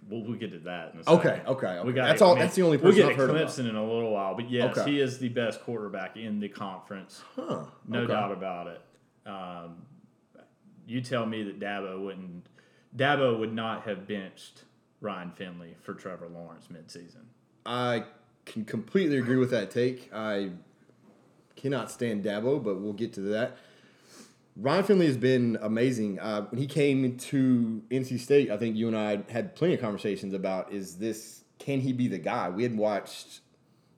We'll, 0.09 0.25
we'll 0.25 0.37
get 0.37 0.51
to 0.51 0.59
that 0.61 0.95
in 0.95 1.01
a 1.07 1.11
Okay, 1.13 1.29
second. 1.29 1.47
okay, 1.47 1.67
okay. 1.79 1.87
We 1.87 1.93
got 1.93 2.07
That's 2.09 2.23
all- 2.23 2.35
that's 2.35 2.57
the 2.57 2.63
only 2.63 2.77
We'll 2.77 2.93
get 2.93 3.07
I've 3.07 3.15
heard 3.17 3.31
about. 3.31 3.47
Clemson 3.47 3.69
in 3.71 3.77
a 3.77 3.85
little 3.85 4.11
while, 4.11 4.35
but 4.35 4.51
yes, 4.51 4.77
Okay. 4.77 4.91
he 4.91 5.01
is 5.01 5.19
the 5.21 5.29
best 5.29 5.63
quarterback 5.63 6.17
in 6.17 6.41
the 6.41 6.49
conference. 6.49 7.23
Huh. 7.37 7.67
No 7.87 8.01
okay. 8.01 8.13
doubt 8.13 8.33
about 8.33 8.67
it. 8.67 8.81
Um, 9.27 9.77
you 10.89 11.01
tell 11.03 11.25
me 11.25 11.45
that 11.45 11.61
Dabo 11.61 12.03
wouldn't. 12.03 12.47
Dabo 12.97 13.39
would 13.39 13.53
not 13.55 13.83
have 13.85 14.09
benched 14.09 14.65
Ryan 15.01 15.31
Finley 15.31 15.77
for 15.83 15.95
Trevor 15.95 16.27
Lawrence 16.29 16.67
midseason. 16.73 17.27
I 17.65 18.05
can 18.49 18.65
completely 18.65 19.19
agree 19.19 19.37
with 19.37 19.51
that 19.51 19.71
take. 19.71 20.11
I 20.13 20.51
cannot 21.57 21.91
stand 21.91 22.25
Dabo, 22.25 22.63
but 22.63 22.81
we'll 22.81 22.93
get 22.93 23.13
to 23.15 23.21
that. 23.21 23.57
Ryan 24.57 24.85
Finley 24.85 25.07
has 25.07 25.17
been 25.17 25.57
amazing. 25.61 26.19
Uh, 26.19 26.47
when 26.47 26.61
he 26.61 26.67
came 26.67 27.05
into 27.05 27.83
NC 27.91 28.19
State, 28.19 28.51
I 28.51 28.57
think 28.57 28.77
you 28.77 28.89
and 28.89 28.97
I 28.97 29.23
had 29.31 29.55
plenty 29.55 29.75
of 29.75 29.81
conversations 29.81 30.35
about 30.35 30.73
is 30.73 30.97
this 30.97 31.45
can 31.59 31.81
he 31.81 31.93
be 31.93 32.09
the 32.09 32.19
guy? 32.19 32.49
We 32.49 32.63
had 32.63 32.77
watched 32.77 33.41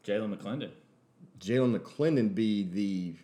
Jalan 0.05 0.35
McClendon. 0.37 0.71
Jalan 1.39 1.79
McClendon 1.79 2.35
be 2.35 2.65
the 2.65 3.15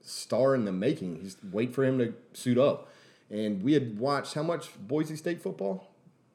star 0.00 0.54
in 0.54 0.64
the 0.64 0.72
making. 0.72 1.22
Just 1.22 1.38
wait 1.44 1.74
for 1.74 1.84
him 1.84 1.98
to 1.98 2.14
suit 2.32 2.58
up. 2.58 2.88
And 3.30 3.62
we 3.62 3.72
had 3.72 3.98
watched 3.98 4.34
how 4.34 4.42
much 4.42 4.70
Boise 4.78 5.16
State 5.16 5.42
football? 5.42 5.90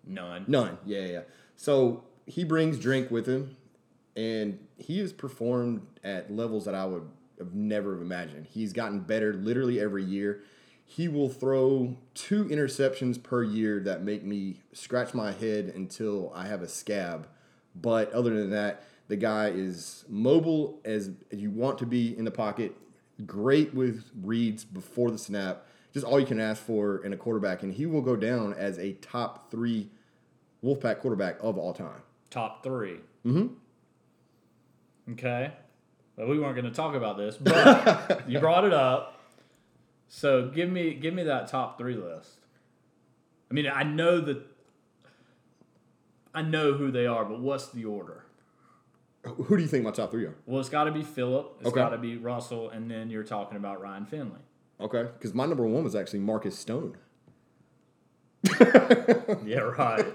None. 0.05 0.46
None. 0.48 0.77
Yeah. 0.86 1.05
yeah. 1.05 1.22
So 1.55 2.03
he 2.25 2.43
brings 2.43 2.77
drink 2.77 3.10
with 3.10 3.27
him, 3.27 3.55
and 4.15 4.59
he 4.77 4.99
has 4.99 5.13
performed 5.13 5.85
at 6.03 6.31
levels 6.33 6.65
that 6.65 6.75
I 6.75 6.85
would 6.85 7.07
have 7.37 7.53
never 7.53 7.93
have 7.93 8.01
imagined. 8.01 8.47
He's 8.47 8.73
gotten 8.73 8.99
better 9.01 9.33
literally 9.33 9.79
every 9.79 10.03
year. 10.03 10.43
He 10.85 11.07
will 11.07 11.29
throw 11.29 11.95
two 12.13 12.45
interceptions 12.45 13.21
per 13.21 13.43
year 13.43 13.79
that 13.81 14.03
make 14.03 14.23
me 14.23 14.61
scratch 14.73 15.13
my 15.13 15.31
head 15.31 15.71
until 15.73 16.31
I 16.35 16.47
have 16.47 16.61
a 16.61 16.67
scab. 16.67 17.27
But 17.73 18.11
other 18.11 18.35
than 18.35 18.49
that, 18.49 18.83
the 19.07 19.15
guy 19.15 19.47
is 19.49 20.05
mobile 20.09 20.79
as 20.83 21.11
you 21.31 21.49
want 21.49 21.77
to 21.79 21.85
be 21.85 22.17
in 22.17 22.25
the 22.25 22.31
pocket, 22.31 22.75
great 23.25 23.73
with 23.73 24.09
reads 24.21 24.65
before 24.65 25.11
the 25.11 25.17
snap. 25.17 25.65
Just 25.93 26.05
all 26.05 26.19
you 26.19 26.25
can 26.25 26.39
ask 26.39 26.61
for 26.61 27.03
in 27.03 27.13
a 27.13 27.17
quarterback, 27.17 27.63
and 27.63 27.73
he 27.73 27.85
will 27.85 28.01
go 28.01 28.15
down 28.15 28.53
as 28.53 28.77
a 28.77 28.93
top 28.93 29.49
three 29.51 29.89
Wolfpack 30.63 30.99
quarterback 30.99 31.37
of 31.41 31.57
all 31.57 31.73
time. 31.73 32.01
Top 32.29 32.63
3 32.63 32.99
Mm-hmm. 33.25 33.53
Okay. 35.12 35.51
Well, 36.15 36.27
we 36.27 36.39
weren't 36.39 36.55
going 36.55 36.65
to 36.65 36.72
talk 36.75 36.93
about 36.96 37.17
this, 37.17 37.38
but 37.38 38.27
you 38.29 38.39
brought 38.41 38.65
it 38.65 38.74
up. 38.74 39.20
So 40.08 40.50
give 40.50 40.70
me 40.70 40.93
give 40.93 41.13
me 41.13 41.24
that 41.24 41.48
top 41.48 41.77
three 41.77 41.96
list. 41.96 42.39
I 43.50 43.53
mean, 43.53 43.67
I 43.67 43.84
know 43.84 44.20
that 44.22 44.46
I 46.34 46.41
know 46.41 46.74
who 46.74 46.91
they 46.91 47.08
are, 47.08 47.25
but 47.25 47.39
what's 47.39 47.67
the 47.70 47.86
order? 47.86 48.25
Who 49.24 49.55
do 49.55 49.62
you 49.62 49.67
think 49.70 49.84
my 49.84 49.91
top 49.91 50.12
three 50.12 50.25
are? 50.25 50.36
Well, 50.46 50.60
it's 50.60 50.70
got 50.70 50.86
to 50.86 50.91
be 50.91 51.03
Philip. 51.03 51.58
It's 51.60 51.70
Okay. 51.70 51.75
got 51.75 51.89
to 51.89 51.98
be 51.98 52.17
Russell, 52.17 52.70
and 52.70 52.89
then 52.89 53.10
you're 53.10 53.24
talking 53.24 53.55
about 53.58 53.79
Ryan 53.81 54.05
Finley. 54.05 54.39
Okay, 54.79 55.03
because 55.13 55.34
my 55.36 55.46
number 55.46 55.65
one 55.65 55.84
was 55.84 55.96
actually 55.96 56.20
Marcus 56.20 56.58
Stone. 56.58 56.98
Yeah, 59.46 59.60
right. 59.77 60.05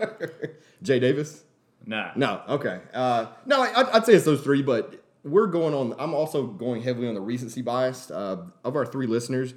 Jay 0.82 0.98
Davis? 0.98 1.44
Nah. 1.86 2.10
No, 2.16 2.42
okay. 2.48 2.80
Uh, 2.92 3.26
no, 3.46 3.62
I, 3.62 3.96
I'd 3.96 4.04
say 4.04 4.14
it's 4.14 4.24
those 4.24 4.42
three, 4.42 4.62
but 4.62 5.02
we're 5.24 5.46
going 5.46 5.74
on. 5.74 5.94
I'm 5.98 6.14
also 6.14 6.46
going 6.46 6.82
heavily 6.82 7.08
on 7.08 7.14
the 7.14 7.20
recency 7.20 7.62
bias. 7.62 8.10
Uh, 8.10 8.44
of 8.64 8.76
our 8.76 8.86
three 8.86 9.06
listeners, 9.06 9.54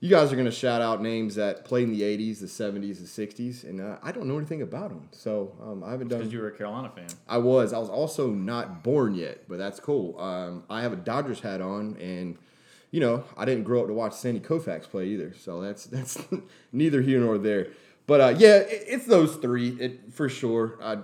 you 0.00 0.08
guys 0.10 0.32
are 0.32 0.36
going 0.36 0.46
to 0.46 0.50
shout 0.50 0.80
out 0.82 1.02
names 1.02 1.36
that 1.36 1.64
played 1.64 1.84
in 1.84 1.92
the 1.92 2.02
80s, 2.02 2.40
the 2.40 2.46
70s, 2.46 2.98
the 2.98 3.26
60s, 3.26 3.64
and 3.64 3.80
uh, 3.80 3.98
I 4.02 4.10
don't 4.10 4.26
know 4.26 4.36
anything 4.36 4.62
about 4.62 4.88
them. 4.88 5.08
So 5.12 5.54
um, 5.62 5.84
I 5.84 5.90
haven't 5.92 6.08
done. 6.08 6.18
Because 6.18 6.32
you 6.32 6.40
were 6.40 6.48
a 6.48 6.56
Carolina 6.56 6.90
fan. 6.94 7.06
I 7.28 7.38
was. 7.38 7.72
I 7.72 7.78
was 7.78 7.88
also 7.88 8.30
not 8.30 8.82
born 8.82 9.14
yet, 9.14 9.48
but 9.48 9.58
that's 9.58 9.78
cool. 9.78 10.18
Um, 10.18 10.64
I 10.68 10.82
have 10.82 10.92
a 10.92 10.96
Dodgers 10.96 11.40
hat 11.40 11.60
on, 11.60 11.96
and 11.98 12.36
you 12.90 13.00
know, 13.00 13.24
I 13.36 13.44
didn't 13.44 13.64
grow 13.64 13.82
up 13.82 13.86
to 13.88 13.92
watch 13.92 14.14
Sandy 14.14 14.40
Koufax 14.40 14.88
play 14.88 15.06
either. 15.08 15.34
So 15.34 15.60
that's 15.60 15.84
that's 15.86 16.18
neither 16.72 17.02
here 17.02 17.20
nor 17.20 17.38
there. 17.38 17.68
But 18.06 18.20
uh, 18.20 18.34
yeah, 18.38 18.56
it, 18.56 18.84
it's 18.88 19.06
those 19.06 19.36
three 19.36 19.70
it, 19.80 20.12
for 20.12 20.28
sure. 20.28 20.78
Uh, 20.80 20.96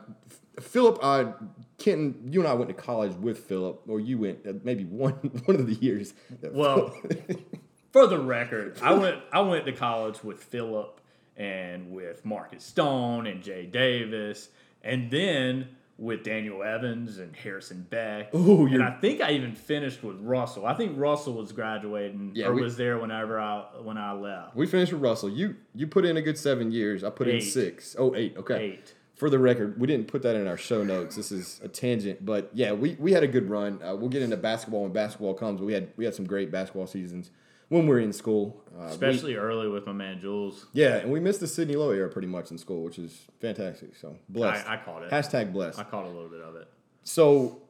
Philip, 0.60 0.98
uh, 1.02 1.32
Kenton, 1.78 2.28
you 2.32 2.40
and 2.40 2.48
I 2.48 2.54
went 2.54 2.68
to 2.68 2.74
college 2.74 3.12
with 3.14 3.38
Philip, 3.38 3.82
or 3.88 4.00
you 4.00 4.18
went 4.18 4.46
uh, 4.46 4.52
maybe 4.64 4.84
one 4.84 5.12
one 5.44 5.56
of 5.56 5.66
the 5.66 5.74
years. 5.74 6.14
Well, 6.42 6.94
for 7.92 8.06
the 8.06 8.18
record, 8.18 8.78
I 8.82 8.94
went 8.94 9.16
I 9.32 9.40
went 9.40 9.66
to 9.66 9.72
college 9.72 10.22
with 10.22 10.42
Philip 10.42 11.00
and 11.36 11.92
with 11.92 12.24
Marcus 12.24 12.64
Stone 12.64 13.26
and 13.26 13.42
Jay 13.42 13.66
Davis, 13.66 14.48
and 14.82 15.10
then 15.10 15.68
with 15.96 16.22
Daniel 16.22 16.62
Evans 16.62 17.18
and 17.18 17.34
Harrison 17.34 17.84
Beck. 17.90 18.32
Ooh, 18.34 18.66
and 18.66 18.82
I 18.84 18.90
think 19.00 19.20
I 19.20 19.32
even 19.32 19.52
finished 19.54 20.02
with 20.04 20.20
Russell. 20.20 20.64
I 20.64 20.74
think 20.74 20.96
Russell 20.96 21.34
was 21.34 21.50
graduating 21.50 22.32
Yeah, 22.34 22.46
or 22.46 22.54
we- 22.54 22.62
was 22.62 22.76
there 22.76 22.98
whenever 22.98 23.40
I 23.40 23.64
when 23.82 23.98
I 23.98 24.12
left. 24.12 24.54
we 24.56 24.66
finished 24.66 24.92
with 24.92 25.02
Russell. 25.02 25.28
You 25.30 25.56
you 25.74 25.86
put 25.86 26.04
in 26.04 26.16
a 26.16 26.22
good 26.22 26.38
seven 26.38 26.70
years. 26.70 27.02
I 27.04 27.10
put 27.10 27.28
in 27.28 27.36
Eight. 27.36 27.40
six. 27.40 27.96
Oh, 27.98 28.14
eight. 28.14 28.36
Okay. 28.36 28.60
Eight. 28.74 28.94
For 29.18 29.28
the 29.28 29.38
record, 29.38 29.80
we 29.80 29.86
didn't 29.88 30.06
put 30.08 30.22
that 30.22 30.36
in 30.36 30.46
our 30.46 30.56
show 30.56 30.82
notes. 30.84 31.16
This 31.16 31.32
is 31.32 31.60
a 31.62 31.68
tangent, 31.68 32.24
but 32.24 32.50
yeah, 32.54 32.72
we, 32.72 32.94
we 33.00 33.12
had 33.12 33.24
a 33.24 33.26
good 33.28 33.50
run. 33.50 33.80
Uh, 33.82 33.94
we'll 33.96 34.08
get 34.08 34.22
into 34.22 34.36
basketball 34.36 34.82
when 34.82 34.92
basketball 34.92 35.34
comes. 35.34 35.60
We 35.60 35.72
had 35.72 35.88
we 35.96 36.04
had 36.04 36.14
some 36.14 36.24
great 36.24 36.50
basketball 36.52 36.86
seasons 36.86 37.30
when 37.68 37.82
we 37.82 37.88
were 37.90 37.98
in 38.00 38.12
school, 38.12 38.62
uh, 38.78 38.84
we- 38.84 38.90
Especially 38.92 39.34
early 39.34 39.68
with 39.68 39.84
my 39.86 39.92
man 39.92 40.20
Jules. 40.20 40.66
yeah, 40.72 40.96
and 40.98 41.10
we 41.10 41.20
missed 41.20 41.40
the 41.40 41.46
Sidney 41.48 41.74
Lowe 41.76 41.90
era 41.90 42.08
pretty 42.08 42.28
much 42.28 42.50
in 42.50 42.58
school, 42.58 42.82
which 42.84 42.98
is 42.98 43.26
fantastic. 43.40 43.96
So 43.96 44.16
blessed. 44.28 44.66
I, 44.68 44.74
I 44.74 44.76
caught 44.78 45.02
it. 45.02 45.10
Hashtag 45.10 45.52
blessed. 45.52 45.78
I 45.80 45.82
caught 45.82 46.04
a 46.04 46.08
little 46.08 46.28
bit 46.30 46.40
of 46.40 46.54
it. 46.56 46.68
So, 47.02 47.62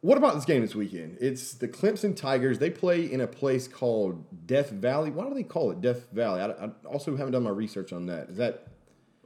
what 0.00 0.16
about 0.16 0.34
this 0.36 0.44
game 0.44 0.62
this 0.62 0.74
weekend? 0.76 1.18
It's 1.20 1.54
the 1.54 1.66
Clemson 1.68 2.14
Tigers. 2.16 2.58
They 2.58 2.70
play 2.70 3.04
in 3.10 3.20
a 3.20 3.26
place 3.26 3.66
called 3.68 4.46
Death 4.46 4.70
Valley. 4.70 5.10
Why 5.10 5.28
do 5.28 5.34
they 5.34 5.42
call 5.42 5.72
it 5.72 5.80
Death 5.80 6.06
Valley? 6.12 6.40
I, 6.40 6.46
I 6.66 6.70
also 6.86 7.16
haven't 7.16 7.32
done 7.32 7.42
my 7.42 7.50
research 7.50 7.92
on 7.92 8.06
that. 8.06 8.30
Is 8.30 8.36
that 8.36 8.68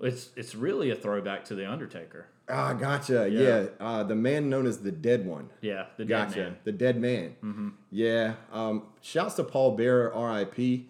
It's 0.00 0.30
it's 0.36 0.54
really 0.54 0.90
a 0.90 0.94
throwback 0.94 1.44
to 1.46 1.54
the 1.54 1.70
Undertaker. 1.70 2.26
ah 2.48 2.72
gotcha? 2.74 3.28
Yeah, 3.30 3.40
Yeah. 3.40 3.66
Uh, 3.80 4.02
the 4.02 4.14
man 4.14 4.50
known 4.50 4.66
as 4.66 4.78
the 4.78 4.92
Dead 4.92 5.26
One. 5.26 5.50
Yeah, 5.62 5.86
the 5.96 6.04
dead 6.04 6.28
Gotcha. 6.28 6.38
man. 6.38 6.56
The 6.64 6.72
dead 6.72 7.00
man. 7.00 7.36
Mm-hmm. 7.42 7.68
Yeah. 7.90 8.34
Um, 8.52 8.82
shouts 9.00 9.34
to 9.34 9.44
Paul 9.44 9.76
Bearer, 9.76 10.12
R.I.P. 10.12 10.88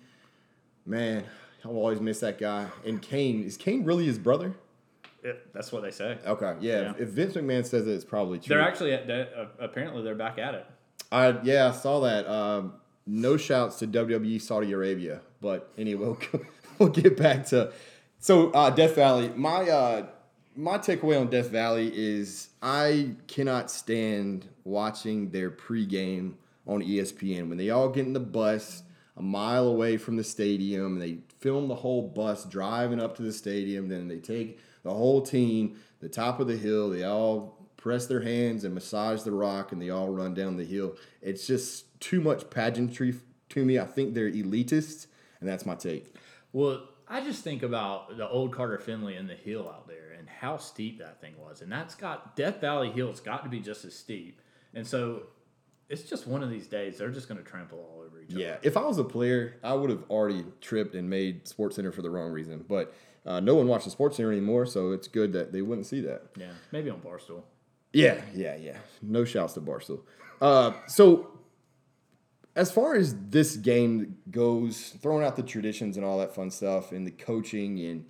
Man, 0.84 1.25
I'll 1.64 1.72
always 1.72 2.00
miss 2.00 2.20
that 2.20 2.38
guy. 2.38 2.66
And 2.84 3.00
Kane 3.00 3.44
is 3.44 3.56
Kane 3.56 3.84
really 3.84 4.06
his 4.06 4.18
brother? 4.18 4.54
It- 5.22 5.52
that's 5.52 5.72
what 5.72 5.82
they 5.82 5.90
say. 5.90 6.18
Okay. 6.26 6.54
Yeah. 6.60 6.80
Yeah. 6.80 6.92
If 6.98 7.08
Vince 7.10 7.34
McMahon 7.34 7.64
says 7.64 7.86
it, 7.86 7.92
it's 7.92 8.04
probably 8.04 8.38
true. 8.38 8.54
They're 8.56 8.60
actually 8.66 8.92
at 8.92 9.10
uh, 9.10 9.46
apparently 9.58 10.02
they're 10.02 10.14
back 10.14 10.38
at 10.38 10.54
it. 10.54 10.66
I 11.12 11.40
yeah, 11.42 11.68
I 11.68 11.72
saw 11.72 12.00
that. 12.00 12.26
Um, 12.28 12.75
no 13.06 13.36
shouts 13.36 13.78
to 13.78 13.86
WWE 13.86 14.40
Saudi 14.40 14.72
Arabia, 14.72 15.20
but 15.40 15.70
anyway, 15.78 16.06
we'll, 16.06 16.18
we'll 16.78 16.88
get 16.88 17.16
back 17.16 17.46
to 17.46 17.72
so 18.18 18.50
uh, 18.50 18.70
Death 18.70 18.94
Valley. 18.94 19.30
My 19.35 19.68
uh, 19.68 20.06
my 20.54 20.78
takeaway 20.78 21.20
on 21.20 21.28
Death 21.28 21.50
Valley 21.50 21.92
is 21.94 22.49
I 22.62 23.11
cannot 23.28 23.70
stand 23.70 24.49
watching 24.64 25.30
their 25.30 25.50
pregame 25.50 26.35
on 26.66 26.82
ESPN 26.82 27.49
when 27.49 27.58
they 27.58 27.70
all 27.70 27.88
get 27.88 28.06
in 28.06 28.12
the 28.12 28.20
bus. 28.20 28.82
a 29.16 29.23
mile 29.23 29.66
away 29.66 29.96
from 29.96 30.16
the 30.16 30.25
stadium. 30.25 30.94
and 30.94 31.02
They 31.02 31.18
film 31.38 31.68
the 31.68 31.75
whole 31.76 32.02
bus 32.08 32.44
driving 32.44 33.00
up 33.00 33.16
to 33.16 33.23
the 33.23 33.32
stadium. 33.32 33.88
Then 33.88 34.08
they 34.08 34.18
take 34.18 34.58
the 34.82 34.92
whole 34.92 35.23
team, 35.23 35.76
the 36.00 36.08
top 36.08 36.40
of 36.40 36.49
the 36.49 36.56
hill. 36.56 36.90
They 36.90 37.04
all 37.04 37.56
press 37.76 38.06
their 38.06 38.20
hands 38.23 38.64
and 38.64 38.75
massage 38.75 39.23
the 39.23 39.32
rock, 39.32 39.73
and 39.73 39.80
they 39.80 39.90
all 39.90 40.08
run 40.08 40.35
down 40.35 40.56
the 40.56 40.64
hill. 40.64 40.96
It's 41.23 41.46
just 41.46 42.00
too 42.00 42.20
much 42.20 42.50
pageantry 42.50 43.14
to 43.50 43.64
me. 43.64 43.78
I 43.78 43.85
think 43.85 44.14
they're 44.14 44.30
elitists, 44.30 45.06
and 45.40 45.49
that's 45.49 45.64
my 45.64 45.76
take. 45.76 46.14
Well, 46.52 46.88
I 47.08 47.20
just 47.22 47.44
think 47.44 47.62
about 47.62 48.16
the 48.16 48.28
old 48.28 48.52
Carter 48.52 48.78
Finley 48.78 49.14
and 49.16 49.28
the 49.28 49.34
hill 49.34 49.68
out 49.68 49.86
there 49.86 50.12
and 50.18 50.28
how 50.28 50.56
steep 50.56 50.98
that 50.98 51.20
thing 51.20 51.34
was. 51.38 51.62
And 51.62 51.70
that's 51.70 51.94
got 51.94 52.34
Death 52.36 52.60
Valley 52.60 52.90
Hill, 52.90 53.10
it's 53.10 53.20
got 53.20 53.44
to 53.44 53.48
be 53.48 53.60
just 53.60 53.84
as 53.84 53.94
steep. 53.94 54.40
And 54.75 54.86
so 54.86 55.22
it's 55.88 56.02
just 56.02 56.26
one 56.26 56.42
of 56.42 56.50
these 56.50 56.66
days 56.66 56.98
they're 56.98 57.10
just 57.10 57.28
going 57.28 57.38
to 57.42 57.48
trample 57.48 57.78
all 57.78 58.02
over 58.04 58.20
each 58.20 58.30
Yeah, 58.30 58.34
other. 58.36 58.44
Yeah, 58.62 58.68
if 58.68 58.76
I 58.76 58.80
was 58.84 58.98
a 58.98 59.04
player, 59.04 59.56
I 59.62 59.75
would 59.75 59.90
have 59.90 60.02
already 60.10 60.44
tripped 60.60 60.94
and 60.94 61.08
made 61.08 61.46
Sports 61.46 61.76
Center 61.76 61.92
for 61.92 62.02
the 62.02 62.10
wrong 62.10 62.32
reason. 62.32 62.64
But 62.68 62.92
uh, 63.25 63.40
no 63.40 63.54
one 63.54 63.68
watches 63.68 63.92
Sports 63.92 64.16
Center 64.16 64.32
anymore, 64.32 64.66
so 64.66 64.92
it's 64.92 65.06
good 65.08 65.32
that 65.34 65.52
they 65.52 65.62
wouldn't 65.62 65.86
see 65.86 66.00
that. 66.02 66.22
Yeah, 66.36 66.50
maybe 66.72 66.90
on 66.90 67.00
Barstool. 67.00 67.42
Yeah, 67.92 68.20
yeah, 68.34 68.56
yeah. 68.56 68.76
No 69.00 69.25
shouts 69.25 69.54
to 69.54 69.60
Barstool. 69.60 70.00
Uh, 70.40 70.72
so, 70.86 71.36
as 72.56 72.72
far 72.72 72.96
as 72.96 73.14
this 73.28 73.56
game 73.56 74.16
goes, 74.30 74.96
throwing 75.00 75.25
out 75.25 75.36
the 75.36 75.42
traditions 75.42 75.96
and 75.96 76.04
all 76.04 76.18
that 76.18 76.34
fun 76.34 76.50
stuff, 76.50 76.90
and 76.90 77.06
the 77.06 77.10
coaching, 77.10 77.78
and 77.80 78.06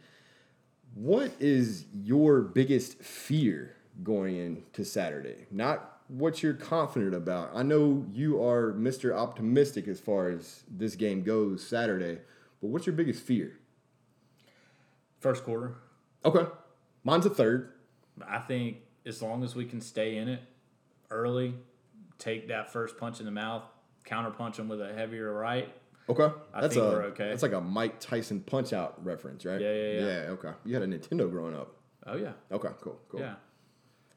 what 0.95 1.33
is 1.41 1.85
your 1.93 2.41
biggest 2.41 3.03
fear 3.03 3.77
going 4.03 4.37
into 4.37 4.85
Saturday? 4.85 5.47
Not 5.51 5.99
what 6.09 6.43
you're 6.43 6.55
confident 6.55 7.15
about. 7.15 7.51
I 7.53 7.65
know 7.65 8.07
you 8.13 8.43
are 8.43 8.73
Mr. 8.73 9.13
Optimistic 9.13 9.89
as 9.89 9.99
far 9.99 10.31
as 10.31 10.63
this 10.71 10.95
game 10.95 11.23
goes 11.23 11.67
Saturday, 11.67 12.21
but 12.61 12.69
what's 12.69 12.87
your 12.87 12.95
biggest 12.95 13.23
fear? 13.23 13.59
First 15.19 15.45
quarter, 15.45 15.77
Okay, 16.25 16.45
mine's 17.05 17.25
a 17.25 17.31
third. 17.31 17.73
I 18.27 18.39
think 18.39 18.79
as 19.05 19.23
long 19.23 19.45
as 19.45 19.55
we 19.55 19.65
can 19.65 19.81
stay 19.81 20.17
in 20.17 20.29
it 20.29 20.43
early, 21.09 21.55
take 22.19 22.49
that 22.49 22.73
first 22.73 22.97
punch 22.97 23.21
in 23.21 23.27
the 23.27 23.33
mouth, 23.33 23.63
counter 24.07 24.33
him 24.59 24.69
with 24.69 24.81
a 24.81 24.95
heavier 24.95 25.31
right. 25.33 25.69
Okay, 26.09 26.31
I 26.55 26.61
that's 26.63 26.77
a 26.77 26.83
okay. 26.83 27.29
that's 27.29 27.43
like 27.43 27.53
a 27.53 27.61
Mike 27.61 27.99
Tyson 28.01 28.41
punch 28.41 28.73
out 28.73 29.05
reference, 29.05 29.45
right? 29.45 29.61
Yeah, 29.61 29.73
yeah, 29.75 29.93
yeah. 29.93 30.01
Yeah, 30.07 30.31
okay. 30.31 30.53
You 30.65 30.75
had 30.75 30.83
a 30.83 30.87
Nintendo 30.87 31.29
growing 31.31 31.55
up. 31.55 31.75
Oh 32.07 32.17
yeah, 32.17 32.33
Okay, 32.53 32.69
cool, 32.81 32.99
cool. 33.09 33.21
yeah. 33.21 33.35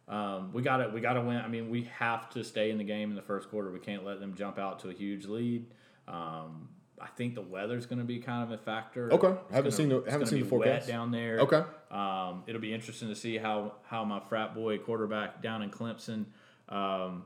Um, 0.08 0.54
we 0.54 0.62
got 0.62 0.78
to 0.78 0.90
we 0.90 1.02
got 1.02 1.14
to 1.14 1.22
win. 1.22 1.38
I 1.38 1.48
mean, 1.48 1.70
we 1.70 1.90
have 1.98 2.30
to 2.32 2.44
stay 2.44 2.70
in 2.72 2.78
the 2.78 2.84
game 2.84 3.10
in 3.10 3.16
the 3.16 3.22
first 3.22 3.50
quarter. 3.50 3.72
We 3.72 3.80
can't 3.80 4.06
let 4.06 4.20
them 4.20 4.36
jump 4.36 4.58
out 4.60 4.80
to 4.80 4.90
a 4.90 4.94
huge 4.94 5.26
lead. 5.26 5.66
Um, 6.08 6.70
I 7.02 7.08
think 7.08 7.34
the 7.36 7.42
weather's 7.42 7.86
going 7.86 8.00
to 8.00 8.06
be 8.06 8.20
kind 8.20 8.44
of 8.44 8.52
a 8.60 8.62
factor. 8.62 9.12
Okay. 9.14 9.28
It's 9.28 9.38
Haven't 9.52 9.64
gonna- 9.64 9.72
seen 9.72 9.90
the- 9.90 10.04
haven't 10.12 10.28
seen 10.28 10.42
the 10.42 10.48
forecast. 10.48 10.88
Down 10.88 11.12
there. 11.12 11.40
Okay. 11.40 11.64
Um, 11.92 12.44
it'll 12.48 12.60
be 12.62 12.74
interesting 12.74 13.08
to 13.10 13.16
see 13.16 13.38
how 13.38 13.74
how 13.84 14.04
my 14.04 14.20
frat 14.20 14.54
boy 14.54 14.78
quarterback 14.80 15.42
down 15.42 15.62
in 15.62 15.70
Clemson, 15.72 16.26
um, 16.70 17.26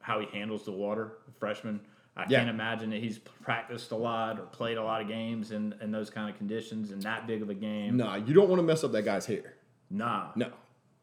how 0.00 0.20
he 0.20 0.26
handles 0.36 0.64
the 0.64 0.72
water, 0.72 1.12
freshman. 1.38 1.80
I 2.20 2.26
Yeah. 2.28 2.38
can't 2.38 2.50
imagine 2.50 2.90
that 2.90 3.00
he's 3.00 3.18
practiced 3.18 3.90
a 3.92 3.96
lot 3.96 4.38
or 4.38 4.42
played 4.46 4.76
a 4.76 4.82
lot 4.82 5.00
of 5.00 5.08
games 5.08 5.52
in, 5.52 5.74
in 5.80 5.90
those 5.90 6.10
kind 6.10 6.28
of 6.30 6.36
conditions 6.36 6.90
and 6.90 7.00
that 7.02 7.26
big 7.26 7.40
of 7.42 7.48
a 7.50 7.54
game. 7.54 7.96
Nah, 7.96 8.16
you 8.16 8.34
don't 8.34 8.48
want 8.48 8.60
to 8.60 8.62
mess 8.66 8.84
up 8.84 8.92
that 8.92 9.04
guy's 9.04 9.26
hair. 9.26 9.54
Nah, 9.90 10.30
No, 10.36 10.50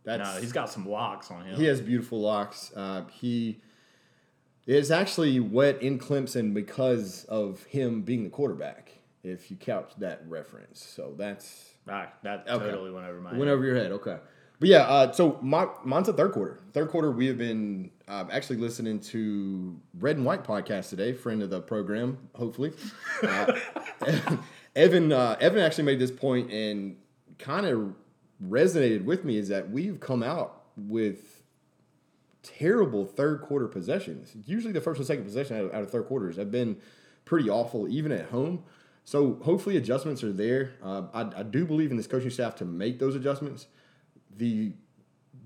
that's 0.04 0.36
no, 0.36 0.40
he's 0.40 0.52
got 0.54 0.70
some 0.70 0.88
locks 0.88 1.30
on 1.32 1.46
him. 1.46 1.56
he 1.58 1.66
has 1.66 1.82
beautiful 1.82 2.22
locks. 2.22 2.72
Uh, 2.76 3.04
he 3.12 3.60
is 4.66 4.92
actually 4.92 5.40
wet 5.40 5.82
in 5.82 5.98
Clemson 6.00 6.54
because 6.54 7.26
of 7.26 7.64
him 7.66 8.02
being 8.04 8.24
the 8.24 8.30
quarterback. 8.30 8.92
If 9.24 9.50
you 9.52 9.58
couch 9.58 9.92
that 9.98 10.22
reference, 10.28 10.84
so 10.86 11.14
that's 11.18 11.74
Ah, 11.90 12.12
that 12.24 12.46
Okay. 12.50 12.66
totally 12.66 12.92
went 12.92 13.08
over 13.08 13.20
my 13.20 13.32
Went 13.32 13.46
head. 13.46 13.50
over 13.54 13.66
your 13.66 13.76
head, 13.76 13.92
okay. 13.94 14.18
But 14.60 14.70
yeah, 14.70 14.82
uh, 14.84 15.12
so 15.12 15.38
mine's 15.42 16.10
a 16.10 16.14
third 16.14 16.32
quarter. 16.32 16.60
Third 16.74 16.90
quarter, 16.90 17.12
we 17.12 17.28
have 17.28 17.38
been 17.38 17.92
uh, 18.08 18.26
actually 18.32 18.58
listening 18.58 19.00
to 19.02 19.80
Red 20.00 20.18
and 20.18 20.26
White 20.26 20.44
podcast 20.44 20.90
today, 20.90 21.14
friend 21.14 21.44
of 21.44 21.52
the 21.52 21.62
program, 21.62 22.18
hopefully. 22.34 22.74
Uh, 23.22 23.54
Evan, 24.76 25.12
uh, 25.12 25.38
Evan 25.40 25.60
actually 25.60 25.84
made 25.84 26.00
this 26.00 26.12
point 26.12 26.52
and 26.52 26.98
kind 27.38 27.68
of 27.68 27.94
resonated 28.44 29.04
with 29.06 29.24
me 29.24 29.38
is 29.38 29.50
that 29.50 29.70
we've 29.70 30.00
come 30.00 30.24
out 30.24 30.64
with 30.76 31.44
terrible 32.42 33.06
third 33.06 33.42
quarter 33.42 33.68
possessions. 33.68 34.34
Usually, 34.46 34.74
the 34.74 34.82
first 34.82 34.98
and 34.98 35.06
second 35.06 35.26
possession 35.26 35.58
out 35.58 35.66
of, 35.66 35.74
out 35.74 35.84
of 35.84 35.92
third 35.92 36.08
quarters 36.08 36.38
have 36.38 36.52
been 36.52 36.78
pretty 37.26 37.50
awful, 37.50 37.88
even 37.88 38.12
at 38.12 38.30
home. 38.30 38.64
So 39.04 39.40
hopefully, 39.44 39.78
adjustments 39.78 40.24
are 40.24 40.34
there. 40.34 40.74
Uh, 40.84 41.04
I, 41.14 41.40
I 41.40 41.44
do 41.44 41.66
believe 41.66 41.92
in 41.92 41.98
this 41.98 42.08
coaching 42.08 42.30
staff 42.30 42.56
to 42.56 42.66
make 42.66 43.00
those 43.00 43.16
adjustments. 43.16 43.68
The 44.38 44.74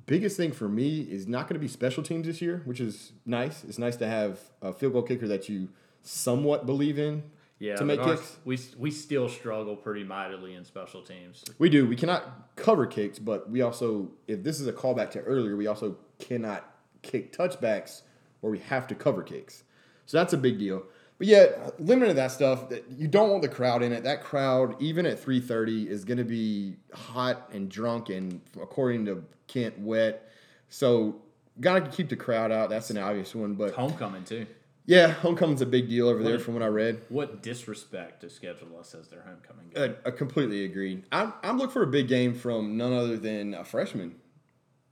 biggest 0.06 0.38
thing 0.38 0.52
for 0.52 0.68
me 0.68 1.02
is 1.02 1.28
not 1.28 1.48
going 1.48 1.56
to 1.56 1.60
be 1.60 1.68
special 1.68 2.04
teams 2.04 2.28
this 2.28 2.42
year, 2.42 2.62
which 2.66 2.80
is 2.80 3.14
nice. 3.26 3.64
It's 3.64 3.78
nice 3.80 3.96
to 3.98 4.08
have 4.08 4.40
a 4.62 4.74
field 4.74 4.94
goal 4.94 5.04
kicker 5.04 5.28
that 5.28 5.48
you 5.50 5.70
somewhat 6.04 6.66
believe 6.66 7.00
in 7.00 7.24
Yeah, 7.60 7.76
to 7.76 7.86
make 7.86 8.00
ours- 8.02 8.20
kicks. 8.20 8.38
we 8.44 8.60
we 8.78 8.92
still 8.92 9.30
struggle 9.30 9.76
pretty 9.76 10.04
mightily 10.04 10.56
in 10.56 10.66
special 10.66 11.02
teams. 11.02 11.44
We 11.60 11.70
do. 11.70 11.88
We 11.88 11.96
cannot 11.96 12.56
cover 12.56 12.86
kicks, 12.86 13.20
but 13.20 13.50
we 13.50 13.62
also, 13.62 14.12
if 14.28 14.44
this 14.44 14.60
is 14.60 14.68
a 14.68 14.74
callback 14.74 15.12
to 15.12 15.22
earlier, 15.22 15.56
we 15.56 15.68
also 15.68 15.98
cannot 16.20 16.68
kick 17.02 17.32
touchbacks 17.36 18.02
where 18.42 18.52
we 18.52 18.60
have 18.60 18.88
to 18.88 18.96
cover 18.96 19.24
kicks. 19.24 19.64
So 20.06 20.18
that's 20.18 20.34
a 20.34 20.38
big 20.38 20.58
deal. 20.60 20.84
But 21.22 21.28
yeah, 21.28 21.70
limiting 21.78 22.16
that 22.16 22.32
stuff, 22.32 22.70
that 22.70 22.84
you 22.90 23.08
don't 23.08 23.30
want 23.30 23.44
the 23.44 23.48
crowd 23.48 23.84
in 23.84 23.92
it. 23.92 24.06
That 24.06 24.24
crowd, 24.24 24.76
even 24.82 25.06
at 25.06 25.24
3:30, 25.24 25.86
is 25.86 26.04
going 26.04 26.18
to 26.18 26.24
be 26.24 26.78
hot 26.96 27.48
and 27.54 27.70
drunk, 27.70 28.10
and 28.10 28.42
according 28.60 29.06
to 29.06 29.24
Kent, 29.46 29.78
wet. 29.78 30.28
So 30.70 31.22
gotta 31.60 31.82
keep 31.90 32.10
the 32.10 32.16
crowd 32.16 32.52
out. 32.52 32.72
That's 32.72 32.90
an 32.90 32.98
obvious 32.98 33.36
one. 33.36 33.54
But 33.54 33.76
Homecoming 33.76 34.24
too. 34.24 34.48
yeah, 34.88 35.10
homecoming's 35.10 35.62
a 35.62 35.68
big 35.68 35.88
deal 35.90 36.08
over 36.10 36.24
there, 36.24 36.38
What- 36.38 36.42
from 36.42 36.56
what 36.56 36.64
I 36.64 36.68
read. 36.70 37.02
What 37.10 37.44
disrespect 37.44 38.22
to 38.22 38.30
schedule 38.32 38.76
us 38.80 38.96
as 38.96 39.08
their 39.10 39.22
homecoming 39.22 39.70
game. 39.76 39.96
I, 40.04 40.08
I 40.08 40.12
completely 40.12 40.66
agree. 40.66 41.04
I'm, 41.12 41.34
I'm 41.44 41.60
looking 41.60 41.74
for 41.74 41.84
a 41.84 41.88
big 41.88 42.08
game 42.08 42.34
from 42.34 42.78
none 42.78 42.94
other 42.94 43.18
than 43.18 43.54
a 43.54 43.64
freshman. 43.64 44.16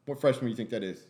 What 0.05 0.21
freshman 0.21 0.45
do 0.45 0.49
you 0.51 0.55
think 0.55 0.69
that 0.69 0.83
is? 0.83 1.07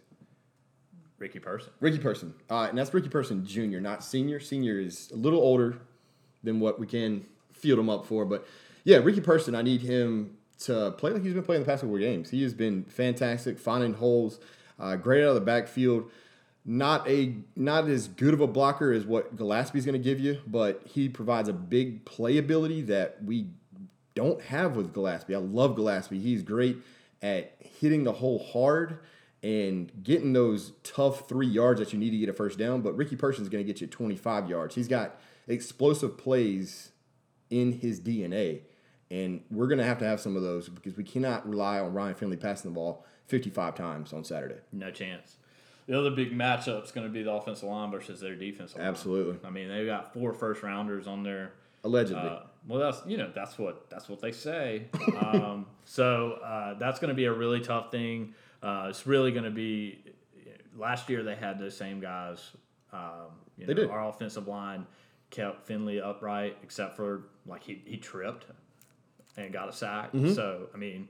Ricky 1.19 1.39
Person. 1.39 1.71
Ricky 1.79 1.99
Person. 1.99 2.33
Uh, 2.49 2.67
and 2.69 2.77
that's 2.77 2.93
Ricky 2.93 3.09
Person 3.09 3.45
Jr., 3.45 3.79
not 3.79 4.03
senior. 4.03 4.39
Senior 4.39 4.79
is 4.79 5.11
a 5.11 5.15
little 5.15 5.39
older 5.39 5.77
than 6.43 6.59
what 6.59 6.79
we 6.79 6.87
can 6.87 7.25
field 7.51 7.79
him 7.79 7.89
up 7.89 8.05
for. 8.05 8.25
But 8.25 8.47
yeah, 8.83 8.97
Ricky 8.97 9.21
Person, 9.21 9.53
I 9.53 9.61
need 9.61 9.81
him 9.81 10.37
to 10.59 10.91
play 10.91 11.11
like 11.11 11.23
he's 11.23 11.33
been 11.33 11.43
playing 11.43 11.61
the 11.61 11.65
past 11.65 11.81
couple 11.81 11.95
of 11.95 12.01
games. 12.01 12.29
He 12.29 12.43
has 12.43 12.53
been 12.53 12.83
fantastic, 12.85 13.59
finding 13.59 13.93
holes, 13.93 14.39
uh, 14.79 14.95
great 14.95 15.23
out 15.23 15.29
of 15.29 15.35
the 15.35 15.41
backfield. 15.41 16.09
Not 16.65 17.07
a 17.07 17.35
not 17.55 17.87
as 17.87 18.07
good 18.07 18.33
of 18.33 18.41
a 18.41 18.47
blocker 18.47 18.91
as 18.91 19.05
what 19.05 19.35
Gallaspy's 19.35 19.85
going 19.85 19.93
to 19.93 20.03
give 20.03 20.19
you, 20.19 20.39
but 20.45 20.81
he 20.85 21.09
provides 21.09 21.49
a 21.49 21.53
big 21.53 22.05
playability 22.05 22.85
that 22.87 23.23
we 23.23 23.47
don't 24.13 24.41
have 24.41 24.75
with 24.75 24.93
Gallaspy. 24.93 25.33
I 25.33 25.37
love 25.37 25.75
Gillespie. 25.75 26.19
He's 26.19 26.43
great 26.43 26.77
at 27.21 27.55
hitting 27.59 28.03
the 28.03 28.11
hole 28.11 28.39
hard 28.51 28.99
and 29.41 29.91
getting 30.03 30.33
those 30.33 30.73
tough 30.83 31.29
three 31.29 31.47
yards 31.47 31.79
that 31.79 31.93
you 31.93 31.99
need 31.99 32.11
to 32.11 32.17
get 32.17 32.29
a 32.29 32.33
first 32.33 32.59
down. 32.59 32.81
But 32.81 32.95
Ricky 32.95 33.15
Person's 33.15 33.49
going 33.49 33.65
to 33.65 33.67
get 33.67 33.81
you 33.81 33.87
25 33.87 34.49
yards. 34.49 34.75
He's 34.75 34.87
got 34.87 35.19
explosive 35.47 36.17
plays 36.17 36.91
in 37.49 37.73
his 37.73 37.99
DNA. 37.99 38.61
And 39.11 39.41
we're 39.49 39.67
going 39.67 39.79
to 39.79 39.85
have 39.85 39.97
to 39.99 40.05
have 40.05 40.19
some 40.19 40.35
of 40.35 40.43
those 40.43 40.69
because 40.69 40.95
we 40.95 41.03
cannot 41.03 41.47
rely 41.47 41.79
on 41.79 41.93
Ryan 41.93 42.15
Finley 42.15 42.37
passing 42.37 42.71
the 42.71 42.75
ball 42.75 43.05
55 43.27 43.75
times 43.75 44.13
on 44.13 44.23
Saturday. 44.23 44.59
No 44.71 44.91
chance. 44.91 45.37
The 45.87 45.97
other 45.97 46.11
big 46.11 46.31
matchup 46.31 46.83
is 46.83 46.91
going 46.91 47.07
to 47.07 47.11
be 47.11 47.23
the 47.23 47.31
offensive 47.31 47.67
line 47.67 47.89
versus 47.89 48.19
their 48.19 48.35
defensive 48.35 48.77
line. 48.77 48.87
Absolutely. 48.87 49.39
I 49.43 49.49
mean, 49.49 49.69
they've 49.69 49.87
got 49.87 50.13
four 50.13 50.33
first 50.33 50.61
rounders 50.61 51.07
on 51.07 51.23
their. 51.23 51.53
Allegedly. 51.83 52.29
Uh, 52.29 52.41
well, 52.67 52.79
that's 52.79 53.01
you 53.07 53.17
know 53.17 53.31
that's 53.33 53.57
what 53.57 53.89
that's 53.89 54.07
what 54.07 54.21
they 54.21 54.31
say. 54.31 54.85
um, 55.21 55.65
so 55.85 56.33
uh, 56.43 56.75
that's 56.75 56.99
going 56.99 57.09
to 57.09 57.15
be 57.15 57.25
a 57.25 57.33
really 57.33 57.61
tough 57.61 57.89
thing. 57.89 58.35
Uh, 58.61 58.87
it's 58.89 59.05
really 59.07 59.31
going 59.31 59.45
to 59.45 59.51
be. 59.51 59.99
Last 60.77 61.09
year 61.09 61.23
they 61.23 61.35
had 61.35 61.59
those 61.59 61.75
same 61.75 61.99
guys. 61.99 62.51
Um, 62.93 62.99
you 63.57 63.65
They 63.65 63.73
know, 63.73 63.81
did. 63.81 63.89
Our 63.89 64.07
offensive 64.07 64.47
line 64.47 64.85
kept 65.29 65.65
Finley 65.67 66.01
upright, 66.01 66.57
except 66.63 66.95
for 66.95 67.23
like 67.45 67.63
he 67.63 67.81
he 67.85 67.97
tripped 67.97 68.45
and 69.37 69.51
got 69.53 69.69
a 69.69 69.73
sack. 69.73 70.11
Mm-hmm. 70.13 70.33
So 70.33 70.67
I 70.73 70.77
mean, 70.77 71.07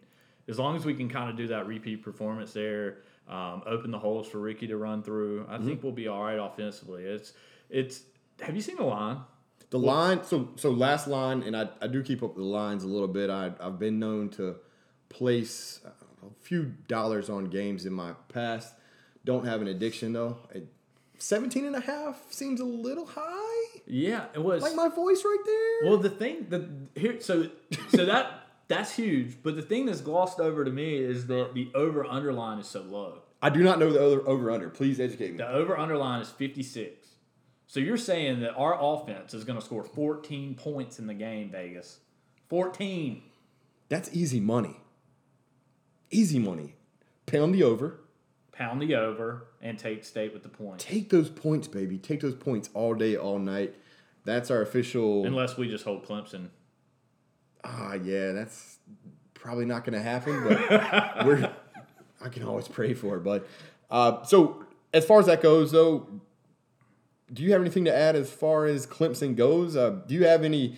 as 0.47 0.57
long 0.59 0.75
as 0.75 0.85
we 0.85 0.93
can 0.93 1.09
kind 1.09 1.29
of 1.29 1.35
do 1.37 1.47
that 1.47 1.67
repeat 1.67 2.03
performance 2.03 2.53
there, 2.53 2.97
um, 3.27 3.63
open 3.65 3.91
the 3.91 3.99
holes 3.99 4.27
for 4.27 4.39
Ricky 4.39 4.67
to 4.67 4.77
run 4.77 5.03
through, 5.03 5.45
I 5.49 5.55
Mm-hmm. 5.57 5.65
think 5.67 5.83
we'll 5.83 5.91
be 5.91 6.07
all 6.07 6.23
right 6.23 6.39
offensively. 6.39 7.03
It's 7.03 7.33
it's. 7.69 8.03
Have 8.41 8.55
you 8.55 8.61
seen 8.61 8.77
the 8.77 8.83
line? 8.83 9.19
The 9.69 9.77
line, 9.79 10.23
so 10.23 10.49
so 10.55 10.71
last 10.71 11.07
line, 11.07 11.43
and 11.43 11.55
I, 11.55 11.69
I 11.81 11.87
do 11.87 12.01
keep 12.01 12.23
up 12.23 12.29
with 12.35 12.43
the 12.43 12.49
lines 12.49 12.83
a 12.83 12.87
little 12.87 13.07
bit. 13.07 13.29
I, 13.29 13.51
I've 13.59 13.77
been 13.77 13.99
known 13.99 14.29
to 14.29 14.55
place 15.09 15.81
a 16.23 16.43
few 16.43 16.73
dollars 16.87 17.29
on 17.29 17.45
games 17.45 17.85
in 17.85 17.93
my 17.93 18.13
past. 18.31 18.73
Don't 19.25 19.45
have 19.45 19.61
an 19.61 19.67
addiction 19.67 20.13
though. 20.13 20.37
It, 20.53 20.67
17 21.17 21.65
and 21.65 21.75
a 21.75 21.81
half 21.81 22.17
seems 22.29 22.59
a 22.59 22.65
little 22.65 23.05
high. 23.05 23.81
Yeah, 23.85 24.25
it 24.33 24.41
was. 24.41 24.61
Like 24.61 24.75
my 24.75 24.87
voice 24.87 25.23
right 25.25 25.43
there. 25.45 25.89
Well, 25.89 25.97
the 25.99 26.09
thing 26.09 26.47
the 26.49 26.69
here 26.99 27.19
so 27.19 27.49
so 27.89 28.05
that 28.05 28.47
that's 28.67 28.95
huge, 28.95 29.37
but 29.43 29.55
the 29.55 29.61
thing 29.61 29.87
that's 29.87 30.01
glossed 30.01 30.39
over 30.39 30.63
to 30.63 30.71
me 30.71 30.95
is 30.97 31.27
that 31.27 31.53
the 31.53 31.69
over 31.75 32.05
underline 32.05 32.59
is 32.59 32.67
so 32.67 32.81
low. 32.81 33.23
I 33.41 33.49
do 33.49 33.63
not 33.63 33.79
know 33.79 33.91
the 33.91 34.05
other 34.05 34.27
over 34.27 34.51
under. 34.51 34.69
Please 34.69 34.99
educate 34.99 35.31
me. 35.31 35.37
The 35.37 35.49
over 35.49 35.77
underline 35.77 36.21
is 36.21 36.29
56. 36.29 37.07
So 37.67 37.79
you're 37.79 37.97
saying 37.97 38.41
that 38.41 38.55
our 38.55 38.77
offense 38.79 39.33
is 39.33 39.43
going 39.43 39.57
to 39.57 39.63
score 39.63 39.83
14 39.83 40.55
points 40.55 40.99
in 40.99 41.07
the 41.07 41.13
game, 41.13 41.49
Vegas. 41.49 41.99
14. 42.49 43.21
That's 43.87 44.09
easy 44.11 44.39
money. 44.39 44.78
Easy 46.11 46.39
money. 46.39 46.75
Pound 47.25 47.53
the 47.53 47.63
over. 47.63 47.99
Pound 48.51 48.81
the 48.81 48.95
over 48.95 49.47
and 49.61 49.77
take 49.77 50.03
state 50.03 50.33
with 50.33 50.43
the 50.43 50.49
point. 50.49 50.79
Take 50.79 51.09
those 51.09 51.29
points, 51.29 51.67
baby. 51.67 51.97
Take 51.97 52.21
those 52.21 52.35
points 52.35 52.69
all 52.73 52.93
day, 52.93 53.15
all 53.15 53.39
night. 53.39 53.75
That's 54.25 54.51
our 54.51 54.61
official. 54.61 55.25
Unless 55.25 55.57
we 55.57 55.69
just 55.69 55.83
hold 55.83 56.05
Clemson. 56.05 56.49
Ah, 57.63 57.93
yeah, 57.93 58.31
that's 58.31 58.77
probably 59.33 59.65
not 59.65 59.83
going 59.85 59.93
to 59.93 60.01
happen, 60.01 60.43
but 60.43 61.25
we're. 61.25 61.51
I 62.21 62.27
can 62.27 62.43
always 62.43 62.67
pray 62.67 62.93
for 62.93 63.15
it, 63.15 63.23
but 63.23 63.47
uh, 63.89 64.23
so 64.23 64.65
as 64.93 65.05
far 65.05 65.19
as 65.19 65.27
that 65.27 65.41
goes, 65.41 65.71
though, 65.71 66.07
do 67.31 67.43
you 67.43 67.53
have 67.53 67.61
anything 67.61 67.85
to 67.85 67.95
add 67.95 68.15
as 68.15 68.29
far 68.29 68.65
as 68.65 68.85
Clemson 68.85 69.35
goes? 69.35 69.75
Uh, 69.75 70.01
do 70.05 70.13
you 70.15 70.25
have 70.25 70.43
any 70.43 70.77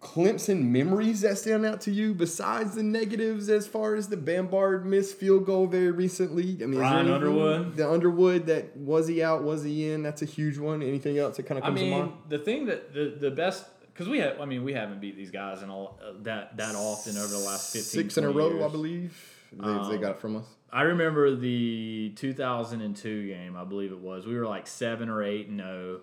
Clemson 0.00 0.64
memories 0.68 1.22
that 1.22 1.38
stand 1.38 1.64
out 1.64 1.80
to 1.82 1.90
you 1.90 2.14
besides 2.14 2.74
the 2.74 2.82
negatives 2.82 3.48
as 3.48 3.66
far 3.66 3.94
as 3.94 4.08
the 4.08 4.16
Bambard 4.16 4.84
missed 4.86 5.16
field 5.16 5.46
goal 5.46 5.66
very 5.66 5.90
recently? 5.90 6.58
I 6.62 6.66
mean, 6.66 6.74
Bryan 6.78 7.10
Underwood? 7.10 7.76
the 7.76 7.90
Underwood 7.90 8.46
that 8.46 8.76
was 8.76 9.08
he 9.08 9.22
out, 9.22 9.42
was 9.42 9.64
he 9.64 9.90
in? 9.90 10.02
That's 10.02 10.22
a 10.22 10.26
huge 10.26 10.58
one. 10.58 10.82
Anything 10.82 11.18
else 11.18 11.36
that 11.38 11.44
kind 11.44 11.58
of 11.58 11.64
I 11.64 11.68
comes 11.68 11.80
to 11.80 11.86
mean, 11.86 11.98
mind? 11.98 12.12
the 12.28 12.38
thing 12.38 12.66
that 12.66 12.92
the, 12.92 13.16
the 13.18 13.30
best 13.30 13.64
because 13.92 14.08
we 14.08 14.18
have 14.18 14.38
I 14.40 14.44
mean 14.44 14.62
we 14.64 14.74
haven't 14.74 15.00
beat 15.00 15.16
these 15.16 15.30
guys 15.30 15.62
in 15.62 15.70
all 15.70 15.98
uh, 16.06 16.12
that 16.22 16.56
that 16.58 16.74
often 16.76 17.16
over 17.16 17.28
the 17.28 17.38
last 17.38 17.72
15 17.72 17.82
Six 18.02 18.18
in 18.18 18.24
a 18.24 18.30
row, 18.30 18.50
years. 18.50 18.62
I 18.64 18.68
believe. 18.68 19.32
They, 19.52 19.64
they 19.64 19.70
Um, 19.72 20.00
got 20.00 20.10
it 20.12 20.20
from 20.20 20.36
us. 20.36 20.44
I 20.70 20.82
remember 20.82 21.34
the 21.34 22.12
2002 22.16 23.28
game, 23.28 23.56
I 23.56 23.64
believe 23.64 23.92
it 23.92 23.98
was. 24.00 24.26
We 24.26 24.36
were 24.38 24.46
like 24.46 24.66
7 24.66 25.08
or 25.08 25.22
8 25.22 25.48
and 25.48 25.60
0. 25.60 26.00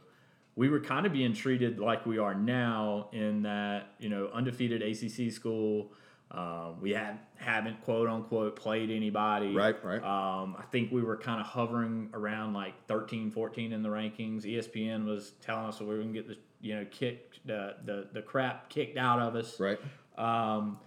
We 0.56 0.70
were 0.70 0.80
kind 0.80 1.06
of 1.06 1.14
being 1.14 1.34
treated 1.34 1.80
like 1.80 2.06
we 2.06 2.20
are 2.20 2.36
now 2.36 3.10
in 3.12 3.44
that, 3.44 3.94
you 4.00 4.10
know, 4.10 4.30
undefeated 4.34 4.82
ACC 4.82 5.32
school. 5.32 5.92
Um, 6.30 6.82
we 6.82 6.92
had, 6.92 7.20
haven't, 7.36 7.82
quote 7.82 8.10
unquote, 8.10 8.56
played 8.56 8.90
anybody. 8.90 9.54
Right, 9.54 9.76
right. 9.84 10.02
Um, 10.04 10.56
I 10.58 10.64
think 10.72 10.92
we 10.92 11.02
were 11.02 11.18
kind 11.18 11.40
of 11.40 11.48
hovering 11.48 12.10
around 12.14 12.54
like 12.54 12.74
13, 12.88 13.32
14 13.32 13.72
in 13.72 13.84
the 13.84 13.90
rankings. 13.90 14.44
ESPN 14.44 15.06
was 15.06 15.34
telling 15.42 15.66
us 15.66 15.78
that 15.78 15.86
we 15.86 15.92
were 15.96 16.02
going 16.02 16.14
to 16.14 16.20
get 16.22 16.28
the, 16.28 16.38
you 16.62 16.76
know, 16.76 16.86
kick, 16.90 17.40
the, 17.46 17.76
the, 17.86 18.08
the 18.14 18.22
crap 18.22 18.70
kicked 18.70 18.98
out 18.98 19.20
of 19.20 19.36
us. 19.36 19.60
Right. 19.60 19.80
Um, 20.18 20.80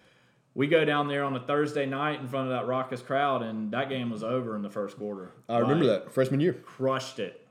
we 0.57 0.67
go 0.67 0.87
down 0.87 1.07
there 1.07 1.23
on 1.23 1.37
a 1.37 1.41
Thursday 1.41 1.85
night 1.85 2.19
in 2.19 2.27
front 2.29 2.51
of 2.51 2.59
that 2.59 2.67
raucous 2.67 3.03
crowd, 3.03 3.43
and 3.43 3.71
that 3.73 3.91
game 3.91 4.11
was 4.11 4.25
over 4.25 4.57
in 4.57 4.63
the 4.63 4.71
first 4.71 4.97
quarter. 4.97 5.33
I 5.51 5.59
remember 5.59 5.85
that 5.85 6.13
freshman 6.13 6.41
year. 6.41 6.55
Crushed 6.55 7.19
it. 7.19 7.46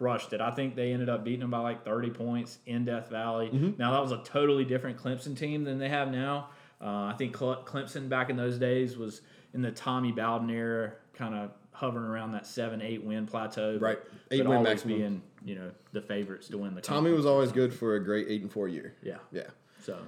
Crushed 0.00 0.32
it. 0.32 0.40
I 0.40 0.50
think 0.50 0.76
they 0.76 0.94
ended 0.94 1.10
up 1.10 1.24
beating 1.24 1.40
them 1.40 1.50
by 1.50 1.58
like 1.58 1.84
30 1.84 2.08
points 2.08 2.56
in 2.64 2.86
Death 2.86 3.10
Valley. 3.10 3.50
Mm-hmm. 3.52 3.72
Now, 3.76 3.92
that 3.92 4.00
was 4.00 4.12
a 4.12 4.22
totally 4.24 4.64
different 4.64 4.96
Clemson 4.96 5.36
team 5.36 5.62
than 5.62 5.78
they 5.78 5.90
have 5.90 6.10
now. 6.10 6.48
Uh, 6.80 7.04
I 7.04 7.14
think 7.18 7.34
Cle- 7.34 7.62
Clemson 7.66 8.08
back 8.08 8.30
in 8.30 8.36
those 8.36 8.56
days 8.58 8.96
was 8.96 9.20
in 9.52 9.60
the 9.60 9.70
Tommy 9.70 10.10
Bowden 10.10 10.48
era, 10.48 10.92
kind 11.12 11.34
of 11.34 11.50
hovering 11.72 12.06
around 12.06 12.32
that 12.32 12.46
7 12.46 12.80
8 12.80 13.04
win 13.04 13.26
plateau. 13.26 13.76
Right. 13.78 13.98
Eight 14.30 14.48
win 14.48 14.56
always 14.56 14.68
maximum. 14.70 14.96
being, 14.96 15.22
you 15.44 15.56
know, 15.56 15.70
the 15.92 16.00
favorites 16.00 16.48
to 16.48 16.56
win 16.56 16.74
the 16.74 16.80
Tommy 16.80 17.10
was 17.12 17.26
always 17.26 17.52
good 17.52 17.74
for 17.74 17.96
a 17.96 18.02
great 18.02 18.26
eight 18.30 18.40
and 18.40 18.50
four 18.50 18.68
year. 18.68 18.94
Yeah. 19.02 19.18
Yeah. 19.32 19.48
So, 19.84 19.98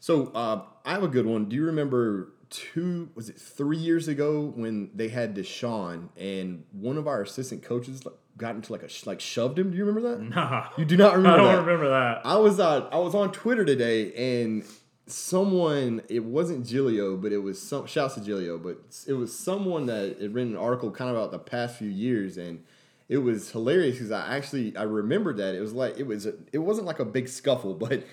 So 0.00 0.28
uh, 0.28 0.62
I 0.86 0.92
have 0.92 1.02
a 1.02 1.08
good 1.08 1.26
one. 1.26 1.50
Do 1.50 1.56
you 1.56 1.66
remember 1.66 2.32
two? 2.48 3.10
Was 3.14 3.28
it 3.28 3.38
three 3.38 3.76
years 3.76 4.08
ago 4.08 4.52
when 4.56 4.88
they 4.94 5.08
had 5.08 5.34
Deshaun 5.36 6.08
and 6.16 6.64
one 6.72 6.96
of 6.96 7.06
our 7.06 7.20
assistant 7.20 7.62
coaches 7.62 8.06
like, 8.06 8.14
got 8.36 8.54
into 8.54 8.72
like 8.72 8.82
a 8.82 8.88
like 9.06 9.20
shoved 9.20 9.58
him? 9.58 9.70
Do 9.70 9.76
you 9.76 9.84
remember 9.84 10.16
that? 10.16 10.22
nah. 10.34 10.68
You 10.76 10.84
do 10.84 10.96
not 10.96 11.16
remember. 11.16 11.40
I 11.40 11.42
don't 11.42 11.52
that? 11.52 11.60
remember 11.60 11.88
that. 11.90 12.22
I 12.24 12.36
was 12.36 12.60
uh, 12.60 12.88
I 12.90 12.98
was 12.98 13.14
on 13.14 13.32
Twitter 13.32 13.64
today 13.64 14.12
and 14.14 14.64
someone 15.06 16.02
it 16.08 16.24
wasn't 16.24 16.66
Gilio, 16.66 17.20
but 17.20 17.32
it 17.32 17.38
was 17.38 17.60
some 17.60 17.86
shouts 17.86 18.14
to 18.14 18.20
Gilio, 18.20 18.62
but 18.62 18.78
it 19.06 19.14
was 19.14 19.36
someone 19.36 19.86
that 19.86 20.20
had 20.20 20.34
written 20.34 20.52
an 20.52 20.58
article 20.58 20.90
kind 20.90 21.10
of 21.10 21.16
about 21.16 21.30
the 21.30 21.38
past 21.38 21.76
few 21.76 21.88
years 21.88 22.36
and 22.36 22.64
it 23.08 23.18
was 23.18 23.50
hilarious 23.50 23.96
because 23.96 24.10
I 24.10 24.36
actually 24.36 24.76
I 24.76 24.82
remembered 24.84 25.36
that 25.36 25.54
it 25.54 25.60
was 25.60 25.72
like 25.72 25.98
it 25.98 26.06
was 26.06 26.26
a, 26.26 26.34
it 26.52 26.58
wasn't 26.58 26.86
like 26.86 27.00
a 27.00 27.04
big 27.04 27.28
scuffle, 27.28 27.74
but 27.88 28.04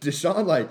Deshaun 0.00 0.46
like 0.46 0.70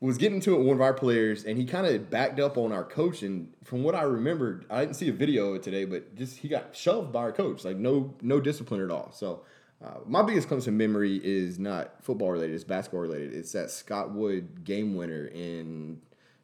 was 0.00 0.16
getting 0.16 0.36
into 0.36 0.54
it 0.54 0.58
with 0.58 0.66
one 0.66 0.76
of 0.76 0.80
our 0.80 0.94
players 0.94 1.44
and 1.44 1.58
he 1.58 1.64
kind 1.64 1.86
of 1.86 2.08
backed 2.08 2.38
up 2.38 2.56
on 2.56 2.72
our 2.72 2.84
coach 2.84 3.22
and 3.22 3.52
from 3.64 3.82
what 3.82 3.96
I 3.96 4.02
remembered, 4.02 4.64
I 4.70 4.80
didn't 4.80 4.96
see 4.96 5.08
a 5.08 5.12
video 5.12 5.50
of 5.50 5.56
it 5.56 5.62
today, 5.62 5.84
but 5.84 6.14
just 6.14 6.38
he 6.38 6.48
got 6.48 6.74
shoved 6.76 7.12
by 7.12 7.20
our 7.20 7.32
coach, 7.32 7.64
like 7.64 7.76
no 7.76 8.14
no 8.22 8.40
discipline 8.40 8.82
at 8.82 8.90
all. 8.90 9.10
So 9.12 9.42
uh, 9.84 9.98
my 10.06 10.22
biggest 10.22 10.48
Clemson 10.48 10.72
memory 10.74 11.20
is 11.22 11.58
not 11.58 12.02
football 12.02 12.30
related; 12.30 12.54
it's 12.54 12.64
basketball 12.64 13.00
related. 13.00 13.34
It's 13.34 13.52
that 13.52 13.70
Scott 13.70 14.12
Wood 14.12 14.64
game 14.64 14.96
winner 14.96 15.26
in 15.26 16.00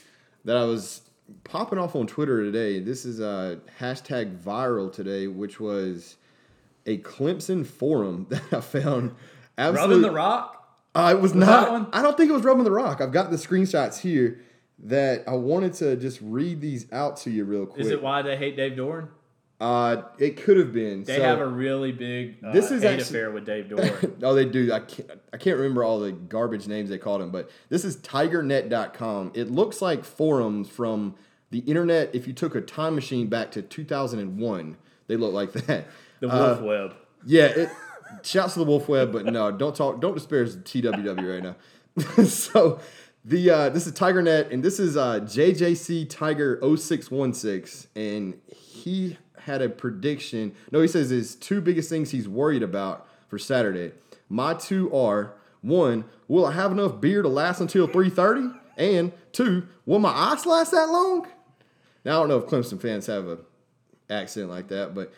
that 0.46 0.58
I 0.58 0.66
was 0.66 1.02
popping 1.44 1.80
off 1.80 1.96
on 1.96 2.08
Twitter 2.08 2.44
today. 2.44 2.80
This 2.80 3.06
is 3.06 3.20
a 3.20 3.60
hashtag 3.80 4.38
viral 4.38 4.92
today, 4.92 5.28
which 5.28 5.60
was 5.60 6.18
a 6.86 6.98
Clemson 7.00 7.66
forum 7.66 8.28
that 8.30 8.42
I 8.54 8.62
found. 8.62 9.14
Rubbing 9.58 10.02
the 10.02 10.12
rock. 10.12 10.68
uh, 10.96 11.14
it 11.16 11.22
was, 11.22 11.34
that 11.34 11.40
not. 11.40 11.72
one? 11.72 11.88
I 11.94 12.02
don't 12.02 12.18
think 12.18 12.30
it 12.30 12.34
was 12.34 12.44
rubbing 12.44 12.64
the 12.64 12.72
rock. 12.72 13.00
I've 13.02 13.12
got 13.12 13.30
the 13.30 13.38
screenshots 13.38 14.00
here 14.00 14.42
that 14.84 15.24
I 15.28 15.36
wanted 15.36 15.74
to 15.76 15.96
just 15.96 16.20
read 16.22 16.62
these 16.62 16.92
out 16.92 17.18
to 17.18 17.30
you 17.30 17.46
real 17.46 17.68
quick. 17.68 17.82
Is 17.86 17.92
it 17.92 18.02
why 18.02 18.24
they 18.24 18.36
hate 18.38 18.56
Dave 18.56 18.72
Doeren? 18.74 19.10
Uh, 19.60 20.02
it 20.18 20.38
could 20.38 20.58
have 20.58 20.74
been. 20.74 21.04
They 21.04 21.18
So- 21.18 21.22
have 21.24 21.40
a 21.40 21.46
really 21.46 21.92
big 21.92 22.38
uh, 22.44 22.52
This 22.52 22.72
is 22.72 22.82
hate 22.82 22.94
actually- 23.00 23.04
affair 23.20 23.30
with 23.30 23.46
Dave 23.46 23.66
Doeren. 23.70 24.24
oh, 24.24 24.34
they 24.34 24.46
do. 24.46 24.74
I 24.74 24.80
can't, 24.80 25.12
I 25.32 25.38
can't 25.38 25.58
remember 25.58 25.84
all 25.84 26.00
the 26.00 26.12
garbage 26.12 26.68
names 26.68 26.90
they 26.90 26.98
called 26.98 27.22
him, 27.22 27.30
but 27.30 27.52
this 27.70 27.86
is 27.86 27.98
tigernet.com. 27.98 29.32
It 29.36 29.52
looks 29.52 29.82
like 29.82 30.04
forums 30.04 30.68
from 30.70 31.14
the 31.52 31.60
internet. 31.60 32.16
If 32.16 32.26
you 32.28 32.34
took 32.34 32.56
a 32.56 32.62
time 32.62 32.96
machine 32.96 33.28
back 33.28 33.52
to 33.52 33.62
2001, 33.62 34.78
they 35.08 35.16
look 35.18 35.34
like 35.34 35.52
that. 35.68 35.86
The 36.22 36.30
Uh, 36.30 36.48
Wolf 36.54 36.62
Web. 36.62 36.94
yeah, 37.26 37.46
it 37.48 37.70
shouts 38.24 38.54
to 38.54 38.60
the 38.60 38.66
Wolf 38.66 38.88
Web, 38.88 39.12
but 39.12 39.26
no, 39.26 39.52
don't 39.52 39.76
talk, 39.76 40.00
don't 40.00 40.14
disparage 40.14 40.52
TWW 40.56 41.34
right 41.34 41.44
now. 41.44 42.24
so 42.24 42.80
the 43.26 43.50
uh, 43.50 43.70
this 43.70 43.86
is 43.86 43.94
TigerNet, 43.94 44.52
and 44.52 44.64
this 44.64 44.80
is 44.80 44.96
uh, 44.96 45.20
JJC 45.20 46.10
Tiger 46.10 46.58
0616, 46.62 47.90
and 47.96 48.40
he 48.48 49.18
had 49.40 49.62
a 49.62 49.70
prediction. 49.70 50.54
No, 50.72 50.82
he 50.82 50.88
says 50.88 51.10
his 51.10 51.36
two 51.36 51.60
biggest 51.62 51.90
things 51.90 52.12
he's 52.12 52.28
worried 52.28 52.64
about 52.64 53.08
for 53.28 53.38
Saturday. 53.38 53.92
My 54.30 54.54
two 54.54 54.94
are 54.96 55.34
one, 55.62 56.06
will 56.28 56.46
I 56.46 56.54
have 56.54 56.72
enough 56.72 57.02
beer 57.02 57.22
to 57.22 57.28
last 57.28 57.60
until 57.62 57.88
3:30? 57.88 58.58
And 58.78 59.12
two, 59.32 59.68
will 59.86 60.00
my 60.00 60.12
ice 60.14 60.46
last 60.46 60.72
that 60.72 60.88
long? 60.90 61.28
Now 62.06 62.18
I 62.18 62.20
don't 62.22 62.30
know 62.30 62.38
if 62.38 62.46
Clemson 62.46 62.82
fans 62.82 63.06
have 63.08 63.28
a 63.28 63.40
accent 64.10 64.50
like 64.50 64.68
that, 64.70 64.96
but 64.96 65.14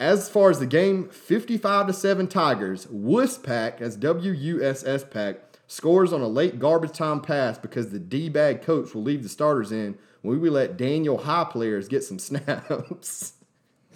as 0.00 0.28
far 0.28 0.50
as 0.50 0.60
the 0.60 0.66
game, 0.66 1.08
55 1.08 1.88
to 1.88 1.92
7 1.92 2.26
Tigers. 2.28 2.86
Wuss 2.88 3.36
Pack, 3.36 3.78
that's 3.78 3.96
W 3.96 4.32
U 4.32 4.62
S 4.62 4.84
S 4.84 5.04
Pack, 5.04 5.40
scores 5.66 6.12
on 6.12 6.20
a 6.20 6.28
late 6.28 6.58
garbage 6.58 6.92
time 6.92 7.20
pass 7.20 7.58
because 7.58 7.90
the 7.90 7.98
D 7.98 8.28
bag 8.28 8.62
coach 8.62 8.94
will 8.94 9.02
leave 9.02 9.22
the 9.22 9.28
starters 9.28 9.72
in 9.72 9.98
when 10.22 10.40
we 10.40 10.50
let 10.50 10.76
Daniel 10.76 11.18
High 11.18 11.44
players 11.44 11.88
get 11.88 12.04
some 12.04 12.18
snaps. 12.18 13.34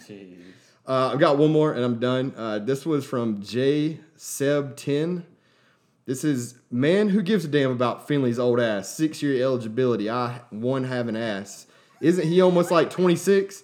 Jeez. 0.00 0.38
Uh, 0.86 1.10
I've 1.12 1.20
got 1.20 1.38
one 1.38 1.52
more 1.52 1.72
and 1.72 1.84
I'm 1.84 2.00
done. 2.00 2.34
Uh, 2.36 2.58
this 2.58 2.84
was 2.84 3.04
from 3.04 3.40
J 3.40 4.00
Seb 4.16 4.76
10. 4.76 5.24
This 6.04 6.24
is 6.24 6.56
man 6.68 7.10
who 7.10 7.22
gives 7.22 7.44
a 7.44 7.48
damn 7.48 7.70
about 7.70 8.08
Finley's 8.08 8.40
old 8.40 8.58
ass. 8.58 8.88
Six 8.88 9.22
year 9.22 9.40
eligibility. 9.40 10.10
I 10.10 10.40
one 10.50 10.82
have 10.84 11.06
an 11.06 11.14
ass. 11.14 11.68
Isn't 12.00 12.26
he 12.26 12.40
almost 12.40 12.72
like 12.72 12.90
26? 12.90 13.62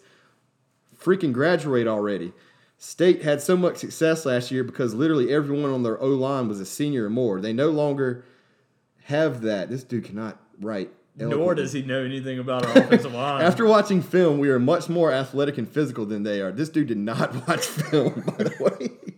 Freaking 1.01 1.33
graduate 1.33 1.87
already. 1.87 2.33
State 2.77 3.23
had 3.23 3.43
so 3.43 3.57
much 3.57 3.79
success 3.79 4.25
last 4.25 4.51
year 4.51 4.63
because 4.63 4.95
literally 4.95 5.33
everyone 5.33 5.71
on 5.71 5.83
their 5.83 6.01
O 6.01 6.09
line 6.09 6.49
was 6.49 6.61
a 6.61 6.67
senior 6.67 7.07
or 7.07 7.11
more. 7.11 7.41
They 7.41 7.53
no 7.53 7.71
longer 7.71 8.25
have 9.05 9.41
that. 9.43 9.69
This 9.69 9.83
dude 9.83 10.05
cannot 10.05 10.39
write. 10.61 10.91
Nor 11.17 11.57
does 11.57 11.73
he 11.73 11.83
know 11.83 12.05
anything 12.05 12.39
about 12.39 12.65
our 12.65 12.79
offensive 12.79 13.13
line. 13.15 13.43
After 13.43 13.67
watching 13.67 14.03
film, 14.03 14.39
we 14.39 14.51
are 14.51 14.61
much 14.61 14.89
more 14.89 15.13
athletic 15.13 15.59
and 15.59 15.69
physical 15.69 16.07
than 16.07 16.23
they 16.23 16.41
are. 16.41 16.53
This 16.53 16.69
dude 16.69 16.87
did 16.87 16.99
not 16.99 17.35
watch 17.49 17.67
film, 17.67 18.23
by 18.39 18.45
the 18.45 18.55
way. 18.61 19.15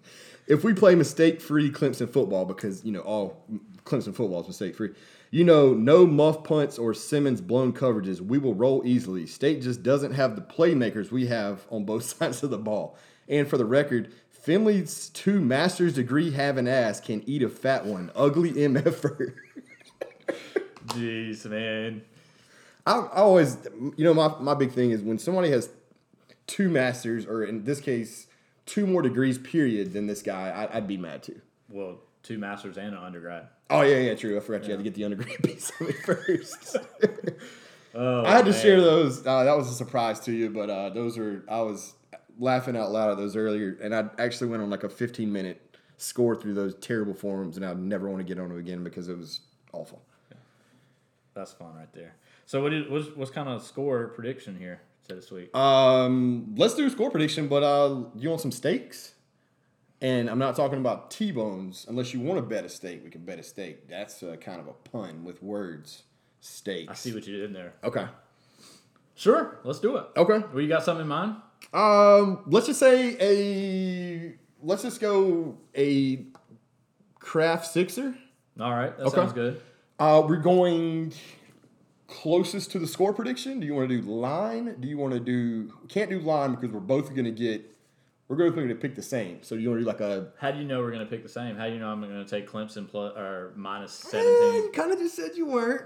If 0.47 0.65
we 0.65 0.73
play 0.73 0.95
mistake-free 0.95 1.71
Clemson 1.73 2.09
football, 2.11 2.47
because 2.47 2.85
you 2.85 2.93
know 2.93 3.01
all 3.01 3.45
Clemson 3.85 4.15
football 4.15 4.41
is 4.41 4.49
mistake-free, 4.49 4.91
you 5.31 5.45
know 5.45 5.73
no 5.73 6.07
muff 6.07 6.43
punts 6.45 6.79
or 6.79 6.93
Simmons 6.93 7.41
blown 7.41 7.73
coverages. 7.73 8.21
We 8.21 8.39
will 8.39 8.55
roll 8.55 8.83
easily. 8.85 9.27
State 9.27 9.63
just 9.63 9.83
doesn't 9.83 10.13
have 10.13 10.37
the 10.37 10.43
playmakers 10.43 11.11
we 11.11 11.27
have 11.27 11.67
on 11.71 11.85
both 11.85 12.05
sides 12.19 12.43
of 12.43 12.51
the 12.51 12.59
ball. 12.59 12.97
And 13.29 13.49
for 13.49 13.57
the 13.57 13.65
record, 13.65 14.13
Finley's 14.29 15.11
two 15.11 15.41
master's 15.41 15.95
degree 15.95 16.33
having 16.33 16.67
ass 16.67 17.01
can 17.01 17.23
eat 17.27 17.43
a 17.43 17.49
fat 17.49 17.87
one. 17.87 18.11
Ugly 18.17 18.53
mf'er. 18.55 19.35
Jeez, 20.87 21.47
man. 21.47 22.03
I, 22.87 22.99
I 22.99 23.17
always, 23.19 23.57
you 23.97 24.05
know, 24.05 24.15
my, 24.15 24.35
my 24.41 24.55
big 24.55 24.73
thing 24.73 24.91
is 24.91 25.03
when 25.03 25.19
somebody 25.19 25.51
has 25.51 25.69
two 26.47 26.69
masters, 26.69 27.27
or 27.27 27.45
in 27.45 27.65
this 27.65 27.81
case, 27.81 28.27
two 28.67 28.87
more 28.87 29.03
degrees, 29.03 29.39
period, 29.39 29.93
than 29.93 30.07
this 30.07 30.23
guy, 30.23 30.49
I, 30.49 30.79
I'd 30.79 30.89
be 30.89 30.97
mad 30.97 31.23
too. 31.23 31.41
Well, 31.69 31.99
two 32.23 32.39
masters 32.39 32.77
and 32.77 32.95
an 32.95 33.03
undergrad. 33.03 33.49
Oh 33.71 33.83
yeah, 33.83 33.99
yeah, 33.99 34.15
true. 34.15 34.37
I 34.37 34.41
forgot 34.41 34.65
you 34.65 34.71
had 34.71 34.79
to 34.79 34.85
get 34.85 34.95
the 34.95 35.05
undergrad 35.05 35.39
piece 35.43 35.71
of 35.81 35.89
it 35.89 35.97
first. 36.05 36.77
Oh, 37.93 38.25
I 38.25 38.31
had 38.31 38.45
to 38.45 38.53
man. 38.53 38.63
share 38.63 38.81
those. 38.81 39.27
Uh, 39.27 39.43
that 39.43 39.57
was 39.57 39.69
a 39.69 39.75
surprise 39.75 40.21
to 40.21 40.33
you, 40.33 40.49
but 40.49 40.71
uh, 40.71 40.91
those 40.91 41.19
were 41.19 41.43
I 41.49 41.61
was 41.63 41.95
laughing 42.39 42.77
out 42.77 42.93
loud 42.93 43.11
at 43.11 43.17
those 43.17 43.35
earlier, 43.35 43.77
and 43.83 43.93
I 43.93 44.05
actually 44.17 44.49
went 44.49 44.63
on 44.63 44.71
like 44.71 44.85
a 44.85 44.89
15 44.89 45.33
minute 45.33 45.77
score 45.97 46.37
through 46.37 46.55
those 46.55 46.77
terrible 46.77 47.15
forums, 47.15 47.57
and 47.57 47.67
I'd 47.67 47.81
never 47.81 48.09
want 48.09 48.21
to 48.21 48.25
get 48.25 48.41
on 48.41 48.49
them 48.51 48.59
again 48.59 48.85
because 48.85 49.09
it 49.09 49.19
was 49.19 49.41
awful. 49.73 50.03
That's 51.35 51.53
fun 51.53 51.75
right 51.75 51.93
there. 51.93 52.15
So 52.47 52.63
what 52.63 52.73
is 52.73 52.89
what's, 52.89 53.09
what's 53.17 53.31
kind 53.33 53.49
of 53.49 53.61
score 53.63 54.07
prediction 54.09 54.57
here 54.57 54.81
to 55.09 55.17
this 55.17 55.31
week? 55.33 55.55
Um, 55.57 56.55
let's 56.57 56.75
do 56.75 56.87
a 56.87 56.91
score 56.91 57.11
prediction, 57.11 57.49
but 57.49 57.65
uh, 57.65 58.05
you 58.15 58.29
want 58.29 58.41
some 58.41 58.53
steaks? 58.53 59.15
And 60.03 60.31
I'm 60.31 60.39
not 60.39 60.57
talking 60.57 60.79
about 60.79 61.11
T-bones. 61.11 61.87
Unless 61.89 62.15
you 62.15 62.21
want 62.21 62.39
to 62.39 62.43
bet 62.43 62.65
a 62.65 62.69
steak, 62.69 63.03
we 63.05 63.11
can 63.11 63.25
bet 63.25 63.39
a 63.39 63.43
steak. 63.43 63.89
That's 63.89 64.23
uh, 64.23 64.37
kind 64.41 64.61
of 64.61 64.67
a 64.67 64.73
pun 64.73 65.25
with 65.25 65.43
words. 65.43 66.05
Steaks. 66.41 66.91
I 66.91 66.95
see 66.95 67.13
what 67.13 67.27
you 67.27 67.37
did 67.37 67.55
there. 67.55 67.75
Okay. 67.85 68.07
Sure, 69.15 69.59
let's 69.65 69.79
do 69.79 69.97
it. 69.97 70.07
Okay. 70.17 70.39
Well, 70.53 70.63
you 70.63 70.69
got 70.69 70.83
something 70.83 71.03
in 71.03 71.09
mind? 71.09 71.37
Um, 71.75 72.41
let's 72.47 72.67
just 72.67 72.81
say 72.81 73.17
a. 73.21 74.35
Let's 74.63 74.83
just 74.83 75.01
go 75.01 75.59
a 75.77 76.25
craft 77.19 77.67
sixer. 77.67 78.15
All 78.59 78.71
right, 78.71 78.97
that 78.97 79.07
Okay. 79.09 79.17
sounds 79.17 79.35
good. 79.35 79.61
Uh, 79.99 80.23
we're 80.27 80.37
going 80.39 81.13
closest 82.07 82.71
to 82.73 82.79
the 82.79 82.87
score 82.87 83.13
prediction. 83.13 83.61
Do 83.61 83.67
you 83.67 83.75
want 83.75 83.91
to 83.91 84.01
do 84.01 84.09
line? 84.11 84.77
Do 84.81 84.89
you 84.89 84.97
want 84.97 85.13
to 85.13 85.21
do? 85.21 85.71
We 85.83 85.89
can't 85.89 86.09
do 86.09 86.19
line 86.21 86.55
because 86.55 86.71
we're 86.71 86.81
both 86.81 87.11
going 87.11 87.27
to 87.27 87.31
get. 87.31 87.63
We're 88.31 88.37
going 88.49 88.69
to 88.69 88.75
pick 88.77 88.95
the 88.95 89.03
same. 89.03 89.43
So 89.43 89.57
you 89.57 89.71
want 89.71 89.81
to 89.81 89.85
do 89.85 89.89
like 89.89 90.01
a? 90.01 90.29
How 90.39 90.53
do 90.53 90.59
you 90.61 90.65
know 90.65 90.79
we're 90.79 90.93
going 90.93 91.05
to 91.05 91.11
pick 91.11 91.25
the 91.25 91.29
same? 91.29 91.57
How 91.57 91.67
do 91.67 91.73
you 91.73 91.81
know 91.81 91.89
I'm 91.89 92.01
going 92.01 92.25
to 92.25 92.31
take 92.31 92.49
Clemson 92.49 92.89
plus 92.89 93.13
or 93.17 93.53
minus 93.57 94.05
Eh, 94.05 94.09
seventeen? 94.11 94.55
you 94.63 94.71
kind 94.73 94.93
of 94.93 94.99
just 95.01 95.17
said 95.17 95.33
you 95.35 95.47
weren't. 95.47 95.83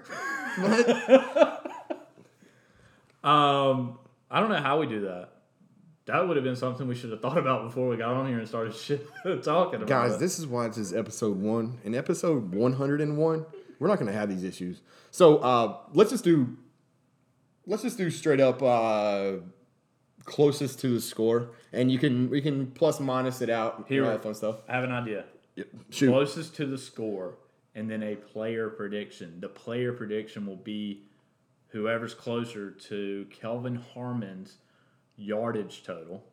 But 0.60 1.70
Um, 3.24 3.98
I 4.30 4.40
don't 4.40 4.50
know 4.50 4.60
how 4.60 4.78
we 4.78 4.86
do 4.86 5.00
that. 5.02 5.30
That 6.04 6.28
would 6.28 6.36
have 6.36 6.44
been 6.44 6.56
something 6.56 6.86
we 6.86 6.94
should 6.94 7.10
have 7.12 7.22
thought 7.22 7.38
about 7.38 7.64
before 7.64 7.88
we 7.88 7.96
got 7.96 8.12
on 8.14 8.28
here 8.28 8.38
and 8.38 8.46
started 8.46 8.74
shit 8.74 9.06
talking 9.42 9.76
about 9.76 9.88
guys, 9.88 10.14
it. 10.16 10.20
this 10.20 10.38
is 10.38 10.46
why 10.46 10.68
this 10.68 10.76
is 10.76 10.92
episode 10.92 11.38
one. 11.38 11.78
In 11.84 11.94
episode 11.94 12.54
one 12.54 12.74
hundred 12.74 13.00
and 13.00 13.16
one, 13.16 13.46
we're 13.78 13.88
not 13.88 13.98
going 13.98 14.12
to 14.12 14.18
have 14.18 14.28
these 14.28 14.44
issues. 14.44 14.82
So 15.10 15.38
uh, 15.38 15.78
let's 15.94 16.10
just 16.10 16.24
do. 16.24 16.58
Let's 17.66 17.82
just 17.82 17.96
do 17.96 18.10
straight 18.10 18.40
up 18.40 18.62
uh, 18.62 19.36
closest 20.24 20.78
to 20.80 20.94
the 20.94 21.00
score, 21.00 21.50
and 21.72 21.90
you 21.90 21.98
can 21.98 22.30
we 22.30 22.40
can 22.40 22.66
plus 22.68 23.00
minus 23.00 23.40
it 23.40 23.50
out. 23.50 23.84
Here 23.88 24.04
all 24.04 24.10
that 24.10 24.22
fun 24.22 24.34
stuff. 24.34 24.56
I 24.68 24.74
have 24.74 24.84
an 24.84 24.92
idea. 24.92 25.24
Yep. 25.56 25.66
Shoot. 25.90 26.10
Closest 26.10 26.56
to 26.56 26.66
the 26.66 26.78
score, 26.78 27.36
and 27.74 27.90
then 27.90 28.02
a 28.02 28.16
player 28.16 28.68
prediction. 28.70 29.40
The 29.40 29.48
player 29.48 29.92
prediction 29.92 30.46
will 30.46 30.56
be 30.56 31.02
whoever's 31.68 32.14
closer 32.14 32.70
to 32.70 33.26
Kelvin 33.30 33.76
Harmon's 33.94 34.58
yardage 35.16 35.82
total 35.84 36.24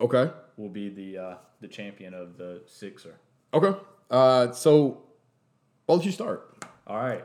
Okay. 0.00 0.30
will 0.56 0.68
be 0.70 0.88
the 0.88 1.18
uh, 1.18 1.34
the 1.60 1.68
champion 1.68 2.14
of 2.14 2.36
the 2.36 2.62
Sixer. 2.66 3.14
Okay. 3.52 3.78
Uh, 4.10 4.52
so, 4.52 5.02
why 5.86 5.96
don't 5.96 6.04
you 6.04 6.12
start? 6.12 6.56
All 6.86 6.96
right. 6.98 7.24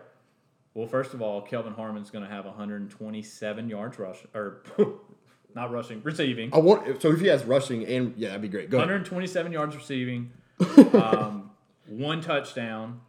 Well, 0.73 0.87
first 0.87 1.13
of 1.13 1.21
all, 1.21 1.41
Kelvin 1.41 1.73
Harmon's 1.73 2.09
going 2.09 2.23
to 2.23 2.29
have 2.29 2.45
127 2.45 3.67
yards 3.69 3.99
rush 3.99 4.19
or 4.33 4.63
not 5.55 5.71
rushing, 5.71 6.01
receiving. 6.03 6.53
I 6.53 6.59
want 6.59 7.01
so 7.01 7.11
if 7.11 7.19
he 7.21 7.27
has 7.27 7.43
rushing 7.43 7.85
and 7.85 8.13
yeah, 8.17 8.29
that'd 8.29 8.41
be 8.41 8.47
great. 8.47 8.69
Go 8.69 8.77
ahead. 8.77 8.87
127 8.89 9.51
yards 9.51 9.75
receiving, 9.75 10.31
um, 10.93 11.51
one 11.87 12.21
touchdown. 12.21 13.01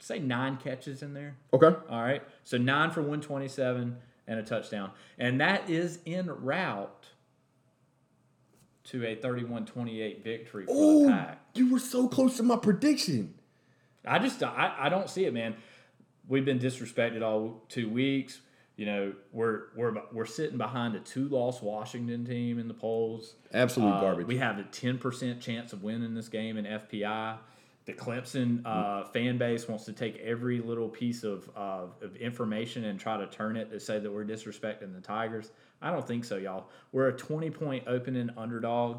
Say 0.00 0.18
nine 0.20 0.56
catches 0.56 1.02
in 1.02 1.12
there. 1.14 1.36
Okay. 1.52 1.66
All 1.66 2.02
right. 2.02 2.22
So 2.44 2.56
nine 2.56 2.90
for 2.90 3.00
127 3.00 3.96
and 4.26 4.38
a 4.38 4.42
touchdown. 4.42 4.90
And 5.18 5.40
that 5.40 5.68
is 5.68 5.98
in 6.04 6.26
route 6.26 7.06
to 8.84 9.04
a 9.06 9.14
31 9.16 9.66
28 9.66 10.24
victory 10.24 10.66
for 10.66 10.72
the 10.72 10.78
Oh, 10.80 11.08
Pack. 11.08 11.40
you 11.54 11.70
were 11.72 11.78
so 11.78 12.08
close 12.08 12.36
to 12.38 12.42
my 12.42 12.56
prediction. 12.56 13.34
I 14.06 14.18
just 14.18 14.42
I, 14.42 14.74
I 14.78 14.88
don't 14.88 15.10
see 15.10 15.24
it, 15.26 15.34
man. 15.34 15.56
We've 16.26 16.44
been 16.44 16.58
disrespected 16.58 17.22
all 17.22 17.64
two 17.68 17.88
weeks. 17.90 18.40
You 18.78 18.86
know, 18.86 19.12
we're 19.32 19.62
we're 19.74 19.92
we're 20.12 20.24
sitting 20.24 20.56
behind 20.56 20.94
a 20.94 21.00
two 21.00 21.28
loss 21.28 21.60
Washington 21.60 22.24
team 22.24 22.60
in 22.60 22.68
the 22.68 22.74
polls. 22.74 23.34
Absolute 23.52 23.94
Uh, 23.94 24.00
garbage. 24.00 24.26
We 24.28 24.36
have 24.38 24.56
a 24.60 24.62
ten 24.62 24.98
percent 24.98 25.40
chance 25.40 25.72
of 25.72 25.82
winning 25.82 26.14
this 26.14 26.28
game 26.28 26.56
in 26.56 26.64
FPI. 26.64 27.38
The 27.86 27.92
Clemson 27.94 28.62
uh, 28.64 29.02
fan 29.06 29.36
base 29.36 29.66
wants 29.66 29.84
to 29.86 29.92
take 29.92 30.18
every 30.18 30.60
little 30.60 30.88
piece 30.88 31.24
of, 31.24 31.50
of 31.56 31.96
of 32.02 32.14
information 32.16 32.84
and 32.84 33.00
try 33.00 33.16
to 33.16 33.26
turn 33.26 33.56
it 33.56 33.68
to 33.72 33.80
say 33.80 33.98
that 33.98 34.12
we're 34.12 34.24
disrespecting 34.24 34.94
the 34.94 35.00
Tigers. 35.00 35.50
I 35.82 35.90
don't 35.90 36.06
think 36.06 36.24
so, 36.24 36.36
y'all. 36.36 36.68
We're 36.92 37.08
a 37.08 37.16
twenty 37.16 37.50
point 37.50 37.82
opening 37.88 38.30
underdog. 38.36 38.98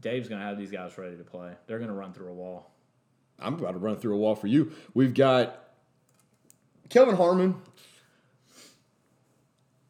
Dave's 0.00 0.26
gonna 0.26 0.42
have 0.42 0.56
these 0.56 0.70
guys 0.70 0.96
ready 0.96 1.18
to 1.18 1.24
play. 1.24 1.52
They're 1.66 1.78
gonna 1.78 1.92
run 1.92 2.14
through 2.14 2.30
a 2.30 2.34
wall. 2.34 2.70
I'm 3.38 3.54
about 3.56 3.72
to 3.72 3.78
run 3.78 3.96
through 3.98 4.14
a 4.14 4.18
wall 4.18 4.36
for 4.36 4.46
you. 4.46 4.72
We've 4.94 5.12
got 5.12 5.68
Kevin 6.88 7.14
Harmon. 7.16 7.56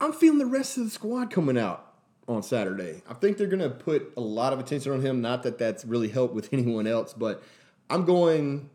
I'm 0.05 0.13
feeling 0.13 0.39
the 0.39 0.47
rest 0.47 0.77
of 0.77 0.85
the 0.85 0.91
squad 0.91 1.31
coming 1.31 1.57
out 1.57 1.95
on 2.29 2.43
Saturday. 2.43 3.03
I 3.09 3.15
think 3.15 3.39
they're 3.39 3.47
going 3.47 3.63
to 3.63 3.71
put 3.71 4.13
a 4.19 4.21
lot 4.21 4.53
of 4.53 4.59
attention 4.59 4.93
on 4.93 5.01
him. 5.01 5.23
Not 5.23 5.43
that 5.45 5.57
that's 5.57 5.83
really 5.87 6.09
helped 6.09 6.35
with 6.35 6.49
anyone 6.53 6.87
else, 6.87 7.15
but 7.15 7.43
I'm 7.89 8.05
going 8.05 8.69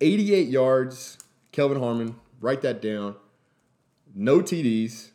88 0.00 0.48
yards, 0.48 1.18
Kelvin 1.52 1.78
Harmon. 1.78 2.16
Write 2.40 2.62
that 2.62 2.80
down. 2.80 3.16
No 4.14 4.40
TDs. 4.40 5.10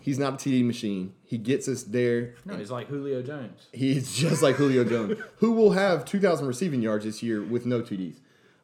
He's 0.00 0.18
not 0.18 0.34
a 0.34 0.36
TD 0.36 0.64
machine. 0.64 1.14
He 1.24 1.38
gets 1.38 1.66
us 1.66 1.82
there. 1.84 2.34
No, 2.44 2.56
he's 2.56 2.70
like 2.70 2.88
Julio 2.88 3.22
Jones. 3.22 3.68
He's 3.72 4.14
just 4.14 4.42
like 4.42 4.56
Julio 4.56 4.84
Jones, 4.88 5.18
who 5.36 5.52
will 5.52 5.72
have 5.72 6.04
2,000 6.04 6.46
receiving 6.46 6.82
yards 6.82 7.06
this 7.06 7.22
year 7.22 7.42
with 7.42 7.64
no 7.64 7.80
TDs. 7.80 8.16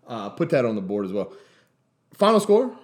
Uh, 0.07 0.29
put 0.29 0.50
that 0.50 0.66
on 0.66 0.74
the 0.74 0.83
board 0.83 1.07
as 1.07 1.12
well. 1.12 1.33
Final 2.12 2.40
score 2.40 2.77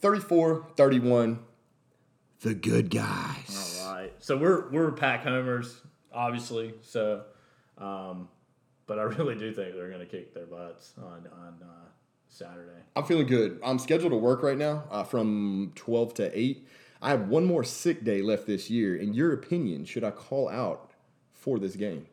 34 0.00 0.66
31. 0.76 1.40
The 2.42 2.54
good 2.54 2.90
guys. 2.90 3.80
All 3.84 3.94
right. 3.94 4.12
So 4.18 4.36
we're 4.36 4.68
we're 4.70 4.90
pack 4.90 5.22
homers, 5.22 5.80
obviously. 6.12 6.74
So, 6.82 7.22
um, 7.78 8.28
but 8.86 8.98
I 8.98 9.02
really 9.18 9.36
do 9.36 9.52
think 9.52 9.74
they're 9.76 9.88
going 9.88 10.00
to 10.00 10.06
kick 10.06 10.34
their 10.34 10.46
butts 10.46 10.92
on 10.98 11.28
on 11.32 11.54
uh, 11.62 11.88
Saturday. 12.28 12.82
I'm 12.96 13.04
feeling 13.04 13.28
good. 13.28 13.60
I'm 13.62 13.78
scheduled 13.78 14.10
to 14.10 14.18
work 14.18 14.42
right 14.42 14.58
now 14.58 14.82
uh, 14.90 15.04
from 15.04 15.70
12 15.76 16.14
to 16.14 16.38
8. 16.38 16.66
I 17.00 17.10
have 17.10 17.28
one 17.28 17.44
more 17.44 17.62
sick 17.62 18.04
day 18.04 18.22
left 18.22 18.46
this 18.46 18.68
year. 18.68 18.96
In 18.96 19.14
your 19.14 19.32
opinion, 19.32 19.84
should 19.84 20.02
I 20.02 20.10
call 20.10 20.48
out 20.48 20.90
for 21.32 21.60
this 21.60 21.76
game? 21.76 22.06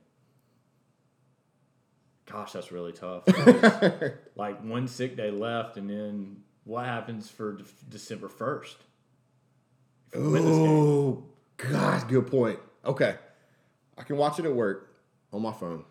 Gosh, 2.31 2.51
that's 2.51 2.71
really 2.71 2.91
tough. 2.91 3.23
like 4.35 4.63
one 4.63 4.87
sick 4.87 5.17
day 5.17 5.31
left, 5.31 5.77
and 5.77 5.89
then 5.89 6.37
what 6.65 6.85
happens 6.85 7.29
for 7.29 7.53
De- 7.53 7.63
December 7.89 8.27
first? 8.27 8.77
Oh, 10.15 11.23
God, 11.57 12.07
good 12.07 12.27
point. 12.27 12.59
Okay. 12.85 13.15
I 13.97 14.03
can 14.03 14.17
watch 14.17 14.39
it 14.39 14.45
at 14.45 14.53
work 14.55 14.95
on 15.33 15.41
my 15.41 15.51
phone. 15.53 15.83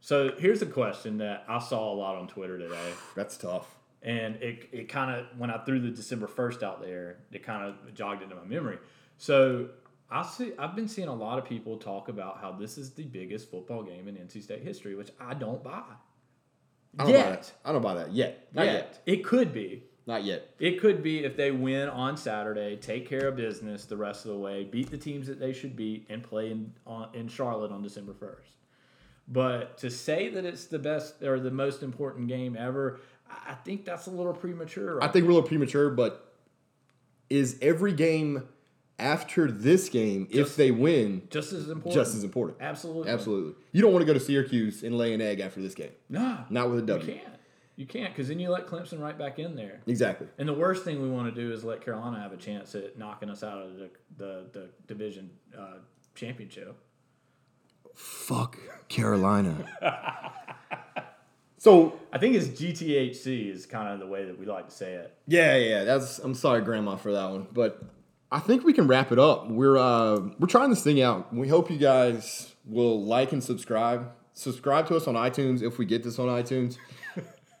So 0.00 0.32
here's 0.38 0.60
a 0.62 0.66
question 0.66 1.18
that 1.18 1.44
I 1.48 1.58
saw 1.60 1.92
a 1.92 1.94
lot 1.94 2.16
on 2.16 2.26
Twitter 2.28 2.58
today. 2.58 2.92
That's 3.14 3.36
tough. 3.36 3.66
and 4.02 4.34
it, 4.36 4.68
it 4.72 4.88
kind 4.88 5.14
of 5.16 5.26
when 5.38 5.48
I 5.50 5.58
threw 5.58 5.80
the 5.80 5.90
December 5.90 6.26
first 6.26 6.62
out 6.64 6.82
there, 6.82 7.18
it 7.30 7.44
kind 7.44 7.62
of 7.64 7.94
jogged 7.94 8.22
into 8.22 8.34
my 8.34 8.44
memory. 8.44 8.78
So 9.16 9.68
I 10.10 10.22
see 10.26 10.52
I've 10.58 10.74
been 10.74 10.88
seeing 10.88 11.06
a 11.06 11.14
lot 11.14 11.38
of 11.38 11.44
people 11.44 11.76
talk 11.76 12.08
about 12.08 12.40
how 12.40 12.50
this 12.50 12.76
is 12.78 12.90
the 12.90 13.04
biggest 13.04 13.48
football 13.48 13.84
game 13.84 14.08
in 14.08 14.16
NC 14.16 14.42
State 14.42 14.62
history, 14.62 14.96
which 14.96 15.10
I 15.20 15.34
don't 15.34 15.62
buy. 15.62 15.82
I 16.98 17.04
don't 17.04 17.12
buy 17.12 17.30
that. 17.30 17.52
I 17.64 17.72
don't 17.72 17.82
buy 17.82 17.94
that 17.94 18.12
yet. 18.12 18.48
Not 18.52 18.66
Yeah, 18.66 18.72
yet. 18.72 19.02
It 19.06 19.24
could 19.24 19.52
be. 19.52 19.84
Not 20.06 20.24
yet. 20.24 20.54
It 20.58 20.80
could 20.80 21.02
be 21.02 21.24
if 21.24 21.36
they 21.36 21.52
win 21.52 21.88
on 21.88 22.16
Saturday, 22.16 22.76
take 22.76 23.08
care 23.08 23.28
of 23.28 23.36
business 23.36 23.84
the 23.84 23.96
rest 23.96 24.24
of 24.24 24.32
the 24.32 24.38
way, 24.38 24.64
beat 24.64 24.90
the 24.90 24.98
teams 24.98 25.28
that 25.28 25.38
they 25.38 25.52
should 25.52 25.76
beat, 25.76 26.06
and 26.08 26.22
play 26.22 26.50
in 26.50 26.72
on, 26.86 27.08
in 27.14 27.28
Charlotte 27.28 27.70
on 27.70 27.82
December 27.82 28.12
first. 28.12 28.50
But 29.28 29.78
to 29.78 29.90
say 29.90 30.28
that 30.30 30.44
it's 30.44 30.66
the 30.66 30.80
best 30.80 31.22
or 31.22 31.38
the 31.38 31.52
most 31.52 31.82
important 31.82 32.26
game 32.26 32.56
ever, 32.58 33.00
I 33.46 33.54
think 33.54 33.84
that's 33.84 34.06
a 34.06 34.10
little 34.10 34.32
premature. 34.32 35.02
I 35.02 35.08
think 35.08 35.24
we're 35.24 35.32
a 35.32 35.34
little 35.34 35.48
premature, 35.48 35.90
but 35.90 36.34
is 37.30 37.56
every 37.62 37.92
game 37.92 38.48
after 38.98 39.50
this 39.50 39.88
game, 39.88 40.28
if 40.30 40.56
they 40.56 40.70
win, 40.70 41.26
just 41.30 41.52
as 41.52 41.68
important. 41.68 41.94
just 41.94 42.14
as 42.14 42.24
important? 42.24 42.58
Absolutely. 42.60 43.10
Absolutely. 43.10 43.54
You 43.72 43.82
don't 43.82 43.92
want 43.92 44.02
to 44.02 44.06
go 44.06 44.14
to 44.14 44.20
Syracuse 44.20 44.82
and 44.82 44.96
lay 44.96 45.12
an 45.14 45.20
egg 45.20 45.40
after 45.40 45.60
this 45.60 45.74
game. 45.74 45.92
Nah, 46.08 46.44
Not 46.50 46.70
with 46.70 46.88
a 46.88 46.98
you 46.98 47.14
can't. 47.14 47.31
You 47.76 47.86
can't 47.86 48.12
because 48.12 48.28
then 48.28 48.38
you 48.38 48.50
let 48.50 48.66
Clemson 48.66 49.00
right 49.00 49.16
back 49.18 49.38
in 49.38 49.56
there. 49.56 49.80
Exactly. 49.86 50.26
And 50.38 50.48
the 50.48 50.54
worst 50.54 50.84
thing 50.84 51.00
we 51.00 51.08
want 51.08 51.34
to 51.34 51.40
do 51.40 51.52
is 51.52 51.64
let 51.64 51.80
Carolina 51.80 52.20
have 52.20 52.32
a 52.32 52.36
chance 52.36 52.74
at 52.74 52.98
knocking 52.98 53.30
us 53.30 53.42
out 53.42 53.58
of 53.62 53.76
the 53.76 53.90
the, 54.16 54.46
the 54.52 54.68
division 54.86 55.30
uh, 55.58 55.78
championship. 56.14 56.76
Fuck 57.94 58.58
Carolina. 58.88 59.56
so 61.58 61.98
I 62.12 62.18
think 62.18 62.34
it's 62.34 62.48
GTHC 62.48 63.50
is 63.50 63.66
kind 63.66 63.88
of 63.92 64.00
the 64.00 64.06
way 64.06 64.24
that 64.26 64.38
we 64.38 64.46
like 64.46 64.68
to 64.68 64.74
say 64.74 64.94
it. 64.94 65.16
yeah, 65.26 65.56
yeah. 65.56 65.84
That's 65.84 66.18
I'm 66.18 66.34
sorry, 66.34 66.60
Grandma, 66.62 66.96
for 66.96 67.12
that 67.12 67.30
one, 67.30 67.46
but 67.52 67.82
I 68.30 68.38
think 68.38 68.64
we 68.64 68.72
can 68.72 68.86
wrap 68.86 69.12
it 69.12 69.18
up. 69.18 69.48
We're 69.50 69.78
uh 69.78 70.20
we're 70.38 70.46
trying 70.46 70.70
this 70.70 70.84
thing 70.84 71.00
out. 71.00 71.34
We 71.34 71.48
hope 71.48 71.70
you 71.70 71.78
guys 71.78 72.54
will 72.66 73.04
like 73.04 73.32
and 73.32 73.42
subscribe. 73.42 74.10
Subscribe 74.34 74.88
to 74.88 74.96
us 74.96 75.06
on 75.06 75.14
iTunes 75.14 75.62
if 75.62 75.78
we 75.78 75.84
get 75.84 76.02
this 76.02 76.18
on 76.18 76.28
iTunes. 76.28 76.78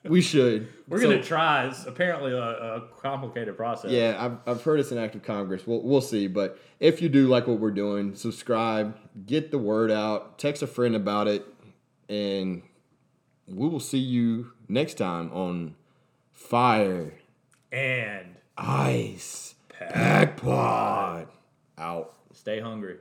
We 0.04 0.20
should. 0.20 0.68
We're 0.88 1.00
So- 1.00 1.10
gonna 1.10 1.22
try. 1.22 1.66
It's 1.68 1.86
apparently 1.86 2.32
a, 2.32 2.38
a 2.38 2.80
complicated 3.00 3.56
process. 3.56 3.90
Yeah, 3.90 4.16
I've, 4.18 4.38
I've 4.56 4.62
heard 4.62 4.80
it's 4.80 4.90
an 4.92 4.98
act 4.98 5.14
of 5.14 5.22
Congress. 5.22 5.66
We'll, 5.66 5.82
we'll 5.82 6.00
see. 6.00 6.26
But 6.26 6.58
if 6.80 7.00
you 7.02 7.08
do 7.08 7.28
like 7.28 7.46
what 7.46 7.58
we're 7.60 7.70
doing, 7.70 8.14
subscribe, 8.14 8.96
get 9.26 9.50
the 9.50 9.58
word 9.58 9.90
out, 9.90 10.38
text 10.38 10.62
a 10.62 10.66
friend 10.66 10.94
about 10.96 11.28
it, 11.28 11.46
and 12.08 12.62
we 13.46 13.68
will 13.68 13.80
see 13.80 13.98
you 13.98 14.52
next 14.68 14.94
time 14.94 15.30
on 15.32 15.74
Fire 16.32 17.14
And 17.70 18.36
Ice 18.58 19.54
Pack 19.68 20.36
Pod. 20.36 21.28
Out. 21.78 22.14
stay 22.32 22.60
hungry. 22.60 22.96